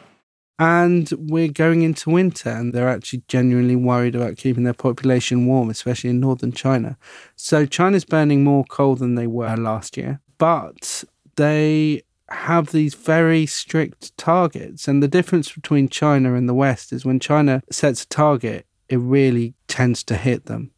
And 0.58 1.08
we're 1.16 1.52
going 1.52 1.84
into 1.84 2.10
winter, 2.10 2.50
and 2.50 2.74
they're 2.74 2.90
actually 2.90 3.22
genuinely 3.28 3.76
worried 3.76 4.16
about 4.16 4.38
keeping 4.38 4.64
their 4.64 4.74
population 4.74 5.46
warm, 5.46 5.70
especially 5.70 6.10
in 6.10 6.20
northern 6.20 6.52
China. 6.52 6.98
So 7.36 7.68
China's 7.68 8.06
burning 8.06 8.44
more 8.44 8.66
coal 8.66 8.96
than 8.96 9.14
they 9.14 9.28
were 9.28 9.56
last 9.56 9.98
year, 9.98 10.20
but 10.40 11.04
they 11.36 12.02
have 12.30 12.72
these 12.72 12.96
very 12.96 13.46
strict 13.46 14.18
targets. 14.18 14.88
And 14.88 15.04
the 15.04 15.08
difference 15.08 15.52
between 15.52 15.90
China 15.90 16.34
and 16.34 16.50
the 16.50 16.56
West 16.56 16.92
is 16.92 17.06
when 17.06 17.20
China 17.20 17.62
sets 17.70 18.04
a 18.04 18.08
target, 18.08 18.66
it 18.92 18.98
really 18.98 19.54
tends 19.68 20.04
to 20.04 20.16
hit 20.16 20.46
them. 20.46 20.72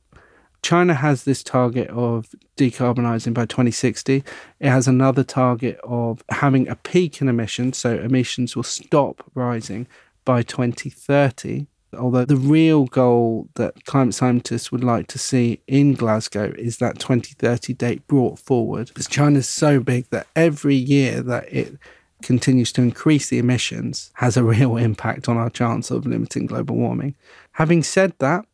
China 0.62 0.94
has 0.94 1.26
this 1.26 1.44
target 1.44 1.90
of 1.90 2.28
decarbonizing 2.56 3.34
by 3.34 3.46
2060. 3.46 4.24
It 4.62 4.70
has 4.70 4.88
another 4.88 5.24
target 5.24 5.78
of 5.84 6.24
having 6.30 6.70
a 6.70 6.76
peak 6.76 7.22
in 7.22 7.28
emissions, 7.28 7.78
so 7.78 7.96
emissions 7.96 8.56
will 8.56 8.64
stop 8.64 9.30
rising 9.36 9.88
by 10.24 10.42
2030. 10.42 11.68
Although 11.98 12.26
the 12.26 12.38
real 12.38 12.86
goal 12.86 13.50
that 13.56 13.86
climate 13.86 14.16
scientists 14.16 14.72
would 14.72 14.84
like 14.84 15.08
to 15.08 15.20
see 15.20 15.62
in 15.68 15.94
Glasgow 15.94 16.54
is 16.58 16.78
that 16.78 16.98
2030 16.98 17.74
date 17.74 18.08
brought 18.08 18.40
forward. 18.40 18.88
Because 18.88 19.08
China's 19.08 19.50
so 19.50 19.80
big 19.82 20.10
that 20.12 20.28
every 20.36 20.76
year 20.76 21.22
that 21.22 21.52
it 21.54 21.78
continues 22.24 22.72
to 22.74 22.82
increase 22.82 23.30
the 23.30 23.40
emissions 23.40 24.12
has 24.16 24.38
a 24.38 24.44
real 24.44 24.78
impact 24.90 25.30
on 25.30 25.38
our 25.38 25.50
chance 25.50 25.92
of 25.92 26.06
limiting 26.06 26.46
global 26.46 26.76
warming. 26.76 27.16
Having 27.54 27.84
said 27.84 28.14
that, 28.20 28.46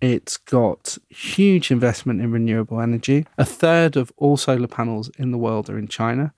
it's 0.00 0.36
got 0.36 0.96
huge 1.08 1.70
investment 1.70 2.20
in 2.20 2.30
renewable 2.30 2.80
energy. 2.80 3.26
A 3.36 3.44
third 3.44 3.96
of 3.96 4.12
all 4.16 4.36
solar 4.36 4.68
panels 4.68 5.10
in 5.18 5.32
the 5.32 5.38
world 5.38 5.68
are 5.68 5.78
in 5.78 5.88
China. 5.88 6.32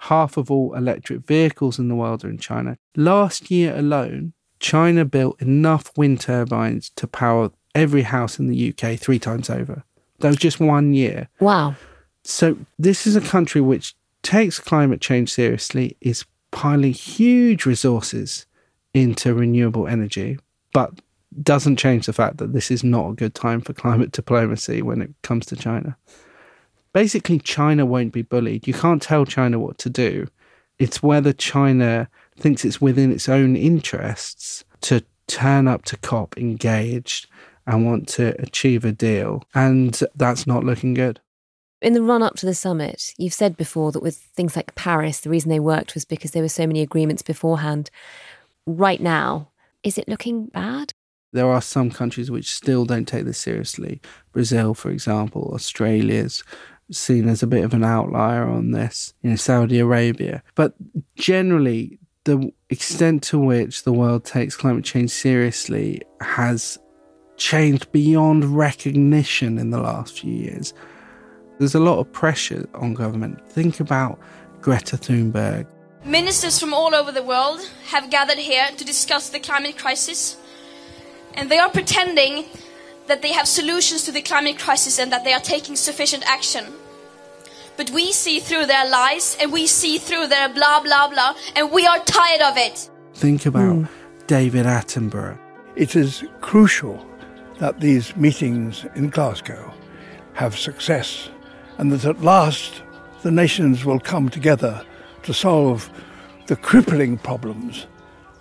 Half 0.00 0.36
of 0.36 0.50
all 0.50 0.74
electric 0.74 1.26
vehicles 1.26 1.78
in 1.78 1.88
the 1.88 1.94
world 1.94 2.24
are 2.24 2.30
in 2.30 2.38
China. 2.38 2.78
Last 2.96 3.50
year 3.50 3.76
alone, 3.76 4.32
China 4.58 5.04
built 5.04 5.40
enough 5.42 5.90
wind 5.96 6.20
turbines 6.20 6.90
to 6.96 7.06
power 7.06 7.50
every 7.74 8.02
house 8.02 8.38
in 8.38 8.46
the 8.48 8.70
UK 8.70 8.98
three 8.98 9.18
times 9.18 9.50
over. 9.50 9.84
That 10.20 10.28
was 10.28 10.36
just 10.36 10.60
one 10.60 10.94
year. 10.94 11.28
Wow. 11.40 11.76
So, 12.24 12.56
this 12.78 13.06
is 13.06 13.16
a 13.16 13.20
country 13.20 13.60
which 13.60 13.94
takes 14.22 14.58
climate 14.58 15.00
change 15.00 15.32
seriously, 15.32 15.96
is 16.00 16.24
piling 16.50 16.92
huge 16.92 17.66
resources 17.66 18.46
into 18.94 19.34
renewable 19.34 19.86
energy, 19.86 20.38
but 20.72 21.00
doesn't 21.42 21.76
change 21.76 22.06
the 22.06 22.12
fact 22.12 22.36
that 22.38 22.52
this 22.52 22.70
is 22.70 22.84
not 22.84 23.10
a 23.10 23.14
good 23.14 23.34
time 23.34 23.60
for 23.60 23.72
climate 23.72 24.12
diplomacy 24.12 24.82
when 24.82 25.00
it 25.00 25.10
comes 25.22 25.46
to 25.46 25.56
China. 25.56 25.96
Basically, 26.92 27.38
China 27.38 27.86
won't 27.86 28.12
be 28.12 28.22
bullied. 28.22 28.66
You 28.66 28.74
can't 28.74 29.00
tell 29.00 29.24
China 29.24 29.58
what 29.58 29.78
to 29.78 29.90
do. 29.90 30.26
It's 30.78 31.02
whether 31.02 31.32
China 31.32 32.08
thinks 32.36 32.64
it's 32.64 32.80
within 32.80 33.10
its 33.10 33.28
own 33.28 33.56
interests 33.56 34.64
to 34.82 35.02
turn 35.26 35.68
up 35.68 35.84
to 35.86 35.96
COP 35.98 36.36
engaged 36.36 37.28
and 37.66 37.86
want 37.86 38.08
to 38.08 38.34
achieve 38.42 38.84
a 38.84 38.92
deal. 38.92 39.42
And 39.54 39.98
that's 40.16 40.46
not 40.46 40.64
looking 40.64 40.92
good. 40.92 41.20
In 41.82 41.94
the 41.94 42.02
run 42.02 42.22
up 42.22 42.36
to 42.36 42.46
the 42.46 42.54
summit, 42.54 43.12
you've 43.18 43.34
said 43.34 43.56
before 43.56 43.90
that 43.90 44.02
with 44.02 44.16
things 44.16 44.54
like 44.54 44.76
Paris, 44.76 45.20
the 45.20 45.30
reason 45.30 45.50
they 45.50 45.58
worked 45.58 45.94
was 45.94 46.04
because 46.04 46.30
there 46.30 46.42
were 46.42 46.48
so 46.48 46.66
many 46.66 46.80
agreements 46.80 47.22
beforehand. 47.22 47.90
Right 48.66 49.00
now, 49.00 49.48
is 49.82 49.98
it 49.98 50.06
looking 50.06 50.46
bad? 50.46 50.92
There 51.32 51.50
are 51.50 51.60
some 51.60 51.90
countries 51.90 52.30
which 52.30 52.54
still 52.54 52.84
don't 52.84 53.08
take 53.08 53.24
this 53.24 53.38
seriously. 53.38 54.00
Brazil, 54.32 54.74
for 54.74 54.90
example, 54.90 55.50
Australia's 55.52 56.44
seen 56.92 57.28
as 57.28 57.42
a 57.42 57.48
bit 57.48 57.64
of 57.64 57.74
an 57.74 57.82
outlier 57.82 58.48
on 58.48 58.70
this, 58.70 59.12
you 59.22 59.30
know, 59.30 59.36
Saudi 59.36 59.80
Arabia. 59.80 60.44
But 60.54 60.74
generally, 61.16 61.98
the 62.24 62.52
extent 62.70 63.24
to 63.24 63.40
which 63.40 63.82
the 63.82 63.92
world 63.92 64.24
takes 64.24 64.54
climate 64.54 64.84
change 64.84 65.10
seriously 65.10 66.02
has 66.20 66.78
changed 67.36 67.90
beyond 67.90 68.44
recognition 68.56 69.58
in 69.58 69.70
the 69.70 69.80
last 69.80 70.20
few 70.20 70.32
years. 70.32 70.72
There's 71.62 71.76
a 71.76 71.90
lot 71.92 72.00
of 72.00 72.10
pressure 72.10 72.68
on 72.74 72.92
government. 72.92 73.40
Think 73.48 73.78
about 73.78 74.18
Greta 74.60 74.96
Thunberg. 74.96 75.64
Ministers 76.04 76.58
from 76.58 76.74
all 76.74 76.92
over 76.92 77.12
the 77.12 77.22
world 77.22 77.60
have 77.86 78.10
gathered 78.10 78.38
here 78.38 78.66
to 78.76 78.84
discuss 78.84 79.28
the 79.28 79.38
climate 79.38 79.78
crisis, 79.78 80.36
and 81.34 81.48
they 81.48 81.60
are 81.60 81.70
pretending 81.70 82.46
that 83.06 83.22
they 83.22 83.30
have 83.30 83.46
solutions 83.46 84.02
to 84.06 84.10
the 84.10 84.22
climate 84.22 84.58
crisis 84.58 84.98
and 84.98 85.12
that 85.12 85.22
they 85.22 85.32
are 85.32 85.38
taking 85.38 85.76
sufficient 85.76 86.28
action. 86.28 86.64
But 87.76 87.90
we 87.90 88.10
see 88.10 88.40
through 88.40 88.66
their 88.66 88.88
lies 88.90 89.36
and 89.40 89.52
we 89.52 89.68
see 89.68 89.98
through 89.98 90.26
their 90.26 90.48
blah, 90.48 90.82
blah, 90.82 91.10
blah, 91.10 91.36
and 91.54 91.70
we 91.70 91.86
are 91.86 92.00
tired 92.00 92.42
of 92.42 92.56
it. 92.56 92.90
Think 93.14 93.46
about 93.46 93.76
hmm. 93.76 93.84
David 94.26 94.66
Attenborough. 94.66 95.38
It 95.76 95.94
is 95.94 96.24
crucial 96.40 97.06
that 97.60 97.78
these 97.78 98.16
meetings 98.16 98.84
in 98.96 99.10
Glasgow 99.10 99.72
have 100.32 100.58
success 100.58 101.28
and 101.82 101.90
that 101.90 102.04
at 102.04 102.22
last 102.22 102.80
the 103.22 103.30
nations 103.32 103.84
will 103.84 103.98
come 103.98 104.28
together 104.28 104.86
to 105.24 105.34
solve 105.34 105.90
the 106.46 106.54
crippling 106.54 107.18
problems 107.18 107.88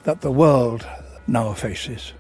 that 0.04 0.22
the 0.22 0.32
world 0.32 0.86
now 1.26 1.52
faces. 1.52 2.14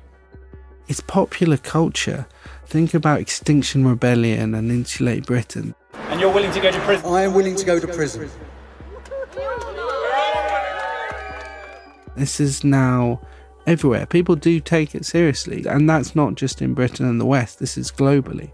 It's 0.87 0.99
popular 0.99 1.57
culture. 1.57 2.25
Think 2.65 2.95
about 2.95 3.19
Extinction 3.19 3.85
Rebellion 3.85 4.55
and 4.55 4.71
Insulate 4.71 5.27
Britain. 5.27 5.75
And 5.93 6.19
you're 6.19 6.33
willing 6.33 6.51
to 6.53 6.59
go 6.59 6.71
to 6.71 6.79
prison? 6.79 7.13
I 7.13 7.21
am 7.21 7.35
willing 7.35 7.55
to 7.55 7.65
go 7.65 7.79
to 7.79 7.87
prison. 7.87 8.27
This 12.15 12.39
is 12.39 12.63
now 12.63 13.21
everywhere. 13.67 14.07
People 14.07 14.35
do 14.35 14.59
take 14.59 14.95
it 14.95 15.05
seriously, 15.05 15.67
and 15.67 15.87
that's 15.87 16.15
not 16.15 16.33
just 16.33 16.63
in 16.63 16.73
Britain 16.73 17.05
and 17.05 17.21
the 17.21 17.25
West, 17.27 17.59
this 17.59 17.77
is 17.77 17.91
globally. 17.91 18.49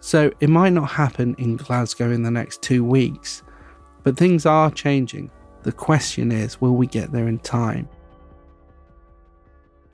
So 0.00 0.30
it 0.40 0.48
might 0.48 0.72
not 0.72 0.90
happen 0.90 1.34
in 1.38 1.56
Glasgow 1.56 2.10
in 2.10 2.22
the 2.22 2.30
next 2.30 2.62
two 2.62 2.84
weeks, 2.84 3.42
but 4.04 4.16
things 4.16 4.46
are 4.46 4.70
changing. 4.70 5.30
The 5.62 5.72
question 5.72 6.32
is 6.32 6.60
will 6.60 6.76
we 6.76 6.86
get 6.86 7.12
there 7.12 7.28
in 7.28 7.38
time? 7.40 7.88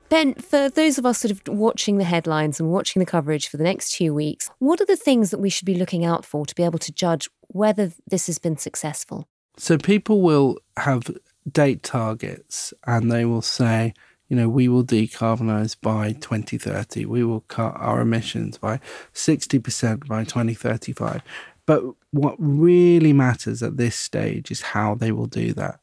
Ben, 0.09 0.35
for 0.35 0.69
those 0.69 0.99
of 0.99 1.05
us 1.05 1.19
sort 1.19 1.31
of 1.31 1.41
watching 1.47 1.97
the 1.97 2.03
headlines 2.03 2.59
and 2.59 2.71
watching 2.71 2.99
the 2.99 3.05
coverage 3.05 3.47
for 3.47 3.57
the 3.57 3.63
next 3.63 3.91
two 3.91 4.13
weeks, 4.13 4.49
what 4.59 4.79
are 4.79 4.85
the 4.85 4.95
things 4.95 5.31
that 5.31 5.39
we 5.39 5.49
should 5.49 5.65
be 5.65 5.75
looking 5.75 6.05
out 6.05 6.23
for 6.23 6.45
to 6.45 6.53
be 6.53 6.63
able 6.63 6.79
to 6.79 6.91
judge 6.91 7.27
whether 7.47 7.91
this 8.07 8.27
has 8.27 8.37
been 8.37 8.57
successful? 8.57 9.27
So 9.57 9.77
people 9.77 10.21
will 10.21 10.57
have 10.77 11.09
date 11.51 11.81
targets 11.81 12.73
and 12.85 13.11
they 13.11 13.25
will 13.25 13.41
say, 13.41 13.93
you 14.27 14.35
know, 14.35 14.49
we 14.49 14.67
will 14.67 14.83
decarbonize 14.83 15.75
by 15.79 16.13
2030. 16.13 17.05
We 17.05 17.23
will 17.23 17.41
cut 17.41 17.75
our 17.77 18.01
emissions 18.01 18.57
by 18.57 18.79
60% 19.13 20.07
by 20.07 20.23
2035. 20.23 21.21
But 21.65 21.83
what 22.11 22.35
really 22.39 23.13
matters 23.13 23.61
at 23.61 23.77
this 23.77 23.95
stage 23.95 24.51
is 24.51 24.61
how 24.61 24.95
they 24.95 25.11
will 25.11 25.27
do 25.27 25.53
that. 25.53 25.79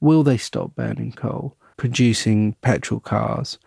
Will 0.00 0.22
they 0.22 0.36
stop 0.36 0.74
burning 0.74 1.12
coal, 1.12 1.56
producing 1.76 2.54
petrol 2.60 3.00
cars? 3.00 3.58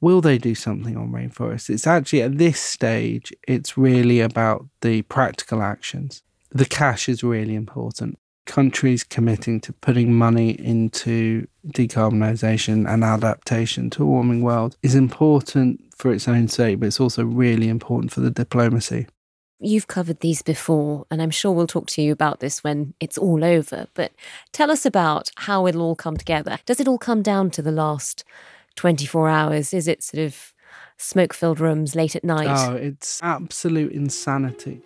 Will 0.00 0.20
they 0.20 0.38
do 0.38 0.54
something 0.54 0.96
on 0.96 1.12
rainforests? 1.12 1.70
It's 1.70 1.86
actually 1.86 2.22
at 2.22 2.38
this 2.38 2.60
stage, 2.60 3.32
it's 3.46 3.76
really 3.76 4.20
about 4.20 4.66
the 4.82 5.02
practical 5.02 5.62
actions. 5.62 6.22
The 6.50 6.66
cash 6.66 7.08
is 7.08 7.24
really 7.24 7.54
important 7.54 8.18
countries 8.46 9.04
committing 9.04 9.60
to 9.60 9.72
putting 9.72 10.12
money 10.14 10.50
into 10.50 11.46
decarbonisation 11.68 12.88
and 12.88 13.04
adaptation 13.04 13.90
to 13.90 14.02
a 14.02 14.06
warming 14.06 14.42
world 14.42 14.76
is 14.82 14.94
important 14.94 15.80
for 15.96 16.12
its 16.12 16.28
own 16.28 16.48
sake, 16.48 16.80
but 16.80 16.86
it's 16.86 17.00
also 17.00 17.24
really 17.24 17.68
important 17.68 18.12
for 18.12 18.20
the 18.20 18.30
diplomacy. 18.30 19.06
You've 19.60 19.86
covered 19.86 20.20
these 20.20 20.42
before, 20.42 21.06
and 21.10 21.22
I'm 21.22 21.30
sure 21.30 21.52
we'll 21.52 21.66
talk 21.66 21.86
to 21.88 22.02
you 22.02 22.12
about 22.12 22.40
this 22.40 22.62
when 22.62 22.92
it's 23.00 23.16
all 23.16 23.44
over. 23.44 23.86
But 23.94 24.12
tell 24.52 24.70
us 24.70 24.84
about 24.84 25.30
how 25.36 25.66
it'll 25.66 25.82
all 25.82 25.94
come 25.94 26.16
together. 26.16 26.58
Does 26.66 26.80
it 26.80 26.88
all 26.88 26.98
come 26.98 27.22
down 27.22 27.50
to 27.52 27.62
the 27.62 27.72
last 27.72 28.24
24 28.76 29.28
hours? 29.28 29.72
Is 29.72 29.88
it 29.88 30.02
sort 30.02 30.24
of 30.24 30.52
smoke 30.98 31.32
filled 31.32 31.60
rooms 31.60 31.94
late 31.94 32.14
at 32.14 32.24
night? 32.24 32.48
Oh, 32.50 32.74
it's 32.74 33.20
absolute 33.22 33.92
insanity 33.92 34.82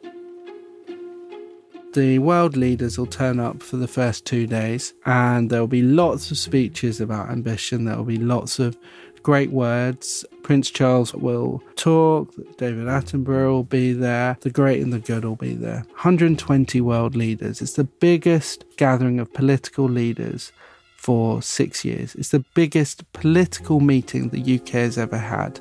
the 1.95 2.19
world 2.19 2.57
leaders 2.57 2.99
will 2.99 3.07
turn 3.07 3.41
up 3.41 3.63
for 3.63 3.77
the 3.77 3.89
first 3.89 4.25
two 4.25 4.47
days, 4.47 4.95
and 5.07 5.51
there 5.51 5.61
will 5.61 5.67
be 5.67 5.83
lots 5.83 6.31
of 6.31 6.39
speeches 6.39 7.01
about 7.01 7.31
ambition. 7.31 7.85
There 7.85 7.97
will 7.97 8.05
be 8.05 8.19
lots 8.19 8.59
of 8.59 8.77
great 9.23 9.51
words. 9.51 10.25
Prince 10.43 10.71
Charles 10.71 11.15
will 11.15 11.63
talk, 11.77 12.33
David 12.57 12.87
Attenborough 12.87 13.51
will 13.51 13.65
be 13.65 13.93
there, 13.93 14.37
the 14.41 14.51
great 14.51 14.83
and 14.83 14.93
the 14.93 14.99
good 14.99 15.25
will 15.25 15.37
be 15.37 15.55
there. 15.55 15.85
120 15.91 16.81
world 16.81 17.17
leaders. 17.17 17.61
It's 17.61 17.75
the 17.75 17.85
biggest 17.85 18.65
gathering 18.77 19.19
of 19.21 19.33
political 19.33 19.87
leaders 19.87 20.53
for 20.97 21.43
six 21.43 21.85
years. 21.85 22.15
It's 22.15 22.31
the 22.31 22.45
biggest 22.55 23.11
political 23.13 23.81
meeting 23.81 24.29
the 24.29 24.59
UK 24.59 24.69
has 24.71 24.99
ever 24.99 25.19
had. 25.19 25.59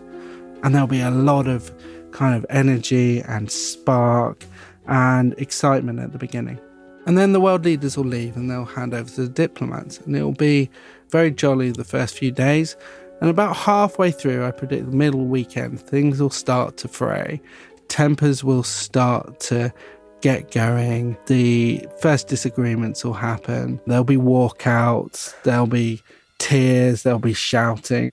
And 0.63 0.73
there'll 0.73 0.87
be 0.87 1.01
a 1.01 1.11
lot 1.11 1.47
of 1.47 1.71
kind 2.11 2.35
of 2.35 2.45
energy 2.49 3.21
and 3.21 3.51
spark 3.51 4.45
and 4.87 5.33
excitement 5.37 5.99
at 5.99 6.11
the 6.11 6.17
beginning. 6.17 6.59
And 7.05 7.17
then 7.17 7.31
the 7.31 7.39
world 7.39 7.63
leaders 7.63 7.95
will 7.95 8.05
leave 8.05 8.35
and 8.35 8.51
they'll 8.51 8.65
hand 8.65 8.93
over 8.93 9.09
to 9.11 9.21
the 9.21 9.29
diplomats. 9.29 9.99
And 9.99 10.15
it'll 10.15 10.33
be 10.33 10.69
very 11.09 11.31
jolly 11.31 11.71
the 11.71 11.85
first 11.85 12.17
few 12.17 12.31
days. 12.31 12.75
And 13.21 13.29
about 13.29 13.55
halfway 13.55 14.11
through, 14.11 14.45
I 14.45 14.51
predict 14.51 14.91
the 14.91 14.95
middle 14.95 15.25
weekend, 15.25 15.79
things 15.79 16.21
will 16.21 16.29
start 16.29 16.77
to 16.77 16.87
fray. 16.87 17.41
Tempers 17.87 18.43
will 18.43 18.63
start 18.63 19.39
to 19.41 19.73
get 20.21 20.51
going. 20.51 21.17
The 21.27 21.87
first 22.01 22.27
disagreements 22.27 23.03
will 23.03 23.13
happen. 23.13 23.79
There'll 23.87 24.03
be 24.03 24.17
walkouts, 24.17 25.33
there'll 25.43 25.67
be 25.67 26.01
tears, 26.37 27.03
there'll 27.03 27.19
be 27.19 27.33
shouting. 27.33 28.11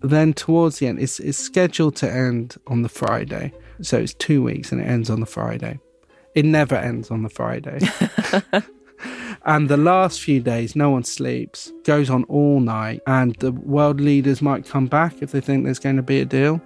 Then 0.00 0.32
towards 0.32 0.78
the 0.78 0.88
end, 0.88 0.98
it's, 0.98 1.20
it's 1.20 1.38
scheduled 1.38 1.96
to 1.96 2.10
end 2.10 2.56
on 2.66 2.82
the 2.82 2.88
Friday. 2.88 3.52
So 3.82 3.98
it's 3.98 4.14
two 4.14 4.42
weeks 4.42 4.72
and 4.72 4.80
it 4.80 4.84
ends 4.84 5.10
on 5.10 5.20
the 5.20 5.26
Friday. 5.26 5.78
It 6.34 6.44
never 6.44 6.76
ends 6.76 7.10
on 7.10 7.22
the 7.22 7.28
Friday. 7.28 7.78
and 9.44 9.68
the 9.68 9.76
last 9.76 10.20
few 10.20 10.40
days, 10.40 10.74
no 10.74 10.90
one 10.90 11.04
sleeps, 11.04 11.72
goes 11.84 12.08
on 12.08 12.24
all 12.24 12.60
night, 12.60 13.02
and 13.06 13.34
the 13.36 13.52
world 13.52 14.00
leaders 14.00 14.40
might 14.40 14.66
come 14.66 14.86
back 14.86 15.20
if 15.20 15.32
they 15.32 15.40
think 15.40 15.64
there's 15.64 15.78
going 15.78 15.96
to 15.96 16.02
be 16.02 16.20
a 16.20 16.24
deal. 16.24 16.60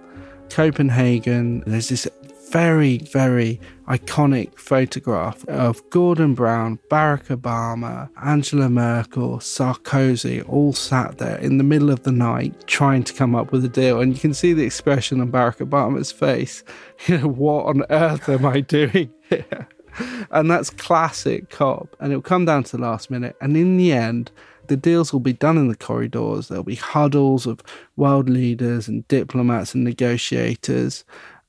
Copenhagen, 0.49 1.63
there's 1.65 1.89
this 1.89 2.07
very, 2.49 2.99
very 2.99 3.59
iconic 3.87 4.57
photograph 4.57 5.45
of 5.47 5.87
Gordon 5.89 6.33
Brown, 6.33 6.79
Barack 6.89 7.27
Obama, 7.27 8.09
Angela 8.23 8.69
Merkel, 8.69 9.39
Sarkozy 9.39 10.47
all 10.47 10.73
sat 10.73 11.17
there 11.17 11.37
in 11.37 11.57
the 11.57 11.63
middle 11.63 11.89
of 11.89 12.03
the 12.03 12.11
night 12.11 12.67
trying 12.67 13.03
to 13.03 13.13
come 13.13 13.35
up 13.35 13.51
with 13.51 13.65
a 13.65 13.69
deal. 13.69 13.99
And 13.99 14.13
you 14.13 14.19
can 14.19 14.33
see 14.33 14.53
the 14.53 14.63
expression 14.63 15.19
on 15.19 15.31
Barack 15.31 15.57
Obama's 15.57 16.11
face. 16.11 16.63
You 17.05 17.19
know, 17.19 17.27
what 17.27 17.67
on 17.67 17.83
earth 17.91 18.27
am 18.27 18.43
I 18.43 18.61
doing 18.61 19.13
here? 19.29 19.67
And 20.29 20.51
that's 20.51 20.69
classic 20.69 21.49
cop. 21.49 21.95
And 21.99 22.11
it'll 22.11 22.21
come 22.21 22.45
down 22.45 22.63
to 22.65 22.77
the 22.77 22.83
last 22.83 23.09
minute. 23.09 23.35
And 23.41 23.57
in 23.57 23.77
the 23.77 23.93
end, 23.93 24.29
the 24.67 24.77
deals 24.77 25.11
will 25.11 25.19
be 25.19 25.33
done 25.33 25.57
in 25.57 25.69
the 25.69 25.75
corridors. 25.75 26.49
There'll 26.49 26.63
be 26.63 26.75
huddles 26.75 27.47
of 27.47 27.63
world 27.95 28.29
leaders 28.29 28.87
and 28.87 29.07
diplomats 29.07 29.73
and 29.73 29.83
negotiators. 29.83 31.03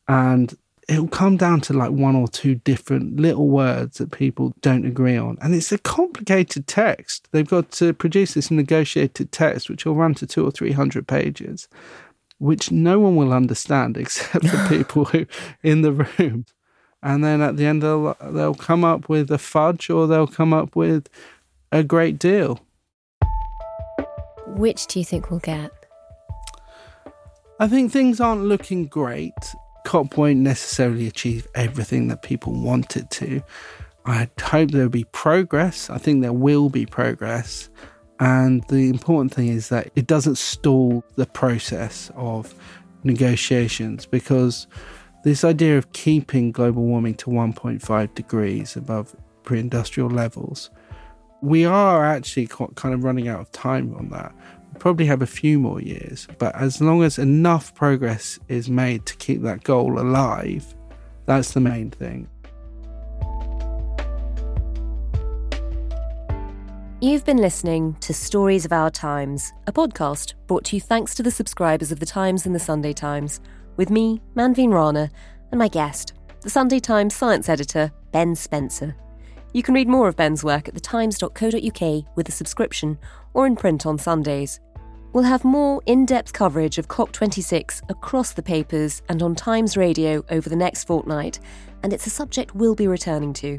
And 0.07 0.57
it'll 0.89 1.09
come 1.09 1.37
down 1.37 1.61
to 1.61 1.75
like 1.75 1.91
one 1.91 2.17
or 2.17 2.27
two 2.29 2.55
different 2.55 3.21
little 3.21 3.49
words 3.49 3.99
that 3.99 4.11
people 4.11 4.55
don't 4.63 4.87
agree 4.87 5.17
on. 5.17 5.37
And 5.43 5.55
it's 5.55 5.71
a 5.71 5.79
complicated 5.79 6.67
text. 6.67 7.29
They've 7.31 7.49
got 7.49 7.71
to 7.73 7.93
produce 7.93 8.35
this 8.35 8.51
negotiated 8.51 9.31
text, 9.31 9.69
which 9.69 9.85
will 9.85 9.95
run 9.95 10.15
to 10.15 10.27
two 10.27 10.47
or 10.47 10.51
three 10.51 10.73
hundred 10.73 11.07
pages, 11.07 11.69
which 12.39 12.73
no 12.73 12.99
one 12.99 13.17
will 13.17 13.33
understand 13.33 13.97
except 13.99 14.45
the 14.45 14.67
people 14.77 15.05
who 15.07 15.27
in 15.63 15.83
the 15.83 15.93
room. 15.93 16.47
And 17.03 17.23
then 17.25 17.41
at 17.41 17.57
the 17.57 17.67
end, 17.67 17.83
they'll, 17.83 18.17
they'll 18.21 18.55
come 18.55 18.85
up 18.85 19.09
with 19.09 19.31
a 19.31 19.39
fudge 19.39 19.89
or 19.89 20.07
they'll 20.07 20.27
come 20.27 20.53
up 20.53 20.75
with 20.75 21.09
a 21.71 21.83
great 21.83 22.19
deal. 22.19 22.61
Which 24.47 24.87
do 24.87 24.99
you 24.99 25.05
think 25.05 25.31
we'll 25.31 25.41
get? 25.41 25.71
I 27.61 27.69
think 27.69 27.93
things 27.93 28.21
aren't 28.21 28.43
looking 28.43 28.87
great. 28.87 29.33
COP 29.85 30.17
won't 30.17 30.39
necessarily 30.39 31.07
achieve 31.07 31.47
everything 31.55 32.09
that 32.09 32.23
people 32.23 32.53
want 32.53 32.97
it 32.97 33.11
to. 33.13 33.43
I 34.07 34.29
hope 34.41 34.71
there'll 34.71 34.89
be 34.89 35.05
progress. 35.05 35.91
I 35.91 35.99
think 35.99 36.23
there 36.23 36.33
will 36.33 36.71
be 36.71 36.87
progress. 36.87 37.69
And 38.21 38.65
the 38.69 38.89
important 38.89 39.35
thing 39.35 39.49
is 39.49 39.69
that 39.69 39.91
it 39.95 40.07
doesn't 40.07 40.39
stall 40.39 41.05
the 41.17 41.27
process 41.27 42.11
of 42.17 42.55
negotiations 43.05 44.07
because 44.07 44.67
this 45.25 45.45
idea 45.45 45.77
of 45.77 45.93
keeping 45.93 46.53
global 46.53 46.85
warming 46.85 47.15
to 47.17 47.31
1.5 47.31 48.15
degrees 48.15 48.77
above 48.77 49.17
pre 49.43 49.59
industrial 49.59 50.11
levels, 50.11 50.71
we 51.41 51.65
are 51.65 52.05
actually 52.05 52.47
kind 52.47 52.95
of 52.95 53.05
running 53.05 53.29
out 53.29 53.41
of 53.41 53.51
time 53.53 53.95
on 53.97 54.09
that 54.11 54.35
We 54.73 54.81
probably 54.81 55.07
have 55.07 55.23
a 55.23 55.27
few 55.27 55.59
more 55.59 55.81
years, 55.81 56.29
but 56.39 56.55
as 56.57 56.81
long 56.81 57.03
as 57.03 57.19
enough 57.19 57.75
progress 57.75 58.39
is 58.49 58.69
made 58.69 59.07
to 59.07 59.17
keep 59.17 59.43
that 59.43 59.65
goal 59.65 60.01
alive, 60.01 60.75
that's 61.27 61.53
the 61.53 61.61
main 61.61 61.91
thing. 61.91 62.29
You've 67.01 67.25
been 67.25 67.37
listening 67.37 67.97
to 68.01 68.13
Stories 68.13 68.65
of 68.65 68.73
Our 68.73 68.91
Times, 68.91 69.53
a 69.69 69.73
podcast 69.73 70.35
brought 70.49 70.65
to 70.67 70.77
you 70.77 70.81
thanks 70.81 71.15
to 71.15 71.23
the 71.23 71.31
subscribers 71.31 71.93
of 71.93 72.01
The 72.01 72.07
Times 72.07 72.45
and 72.45 72.53
The 72.53 72.61
Sunday 72.61 72.93
Times, 72.93 73.41
with 73.79 73.89
me, 73.89 74.21
Manveen 74.35 74.75
Rana, 74.75 75.11
and 75.51 75.59
my 75.59 75.69
guest, 75.69 76.13
the 76.43 76.51
Sunday 76.51 76.81
Times 76.81 77.15
science 77.15 77.49
editor, 77.49 77.91
Ben 78.13 78.35
Spencer. 78.35 78.95
You 79.55 79.63
can 79.63 79.75
read 79.75 79.89
more 79.89 80.09
of 80.09 80.17
Ben's 80.17 80.45
work 80.45 80.69
at 80.69 80.75
thetimes.co.uk 80.75 82.17
with 82.17 82.29
a 82.29 82.33
subscription 82.33 82.99
or 83.33 83.47
in 83.47 83.57
print 83.57 83.87
on 83.87 83.97
Sundays. 83.97 84.61
We'll 85.13 85.25
have 85.25 85.45
more 85.45 85.81
in 85.87 86.05
depth 86.05 86.35
coverage 86.35 86.77
of 86.77 86.89
COP26 86.89 87.89
across 87.89 88.35
the 88.35 88.43
papers 88.43 89.01
and 89.09 89.23
on 89.23 89.35
Times 89.35 89.77
Radio 89.77 90.23
over 90.29 90.51
the 90.51 90.57
next 90.57 90.85
fortnight, 90.85 91.41
and 91.83 91.95
it's 91.95 92.07
a 92.07 92.11
subject 92.11 92.55
we'll 92.55 92.75
be 92.75 92.89
returning 92.89 93.33
to. 93.35 93.59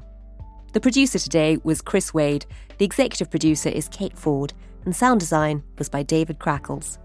The 0.74 0.82
producer 0.82 1.18
today 1.18 1.58
was 1.64 1.82
Chris 1.82 2.14
Wade, 2.14 2.46
the 2.78 2.86
executive 2.86 3.32
producer 3.32 3.70
is 3.70 3.88
Kate 3.88 4.16
Ford, 4.16 4.54
and 4.86 4.96
sound 4.96 5.22
design 5.22 5.64
was 5.80 5.90
by 5.90 6.04
David 6.04 6.38
Crackles. 6.38 7.00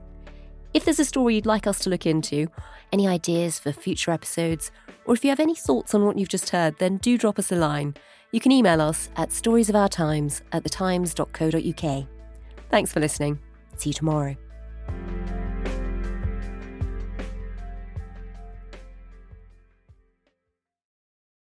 If 0.75 0.85
there's 0.85 0.99
a 0.99 1.05
story 1.05 1.37
you'd 1.37 1.47
like 1.47 1.69
us 1.69 1.79
to 1.81 1.91
look 1.91 2.05
into, 2.05 2.49
any 2.93 3.07
ideas 3.07 3.61
for 3.61 3.71
future 3.71 4.11
episodes, 4.11 4.73
or 5.05 5.15
if 5.15 5.23
you 5.23 5.31
have 5.31 5.39
any 5.39 5.55
thoughts 5.55 5.95
on 5.95 6.05
what 6.05 6.19
you've 6.19 6.29
just 6.29 6.51
heard, 6.51 6.77
then 6.81 6.97
do 6.97 7.17
drop 7.17 7.39
us 7.39 7.53
a 7.53 7.57
line. 7.57 7.95
You 8.33 8.41
can 8.41 8.51
email 8.51 8.81
us 8.81 9.09
at 9.15 9.29
storiesofourtimes 9.29 10.43
at 10.51 10.65
thetimes.co.uk. 10.65 12.07
Thanks 12.71 12.93
for 12.93 12.99
listening. 12.99 13.39
See 13.77 13.91
you 13.91 13.95
tomorrow. 13.95 14.37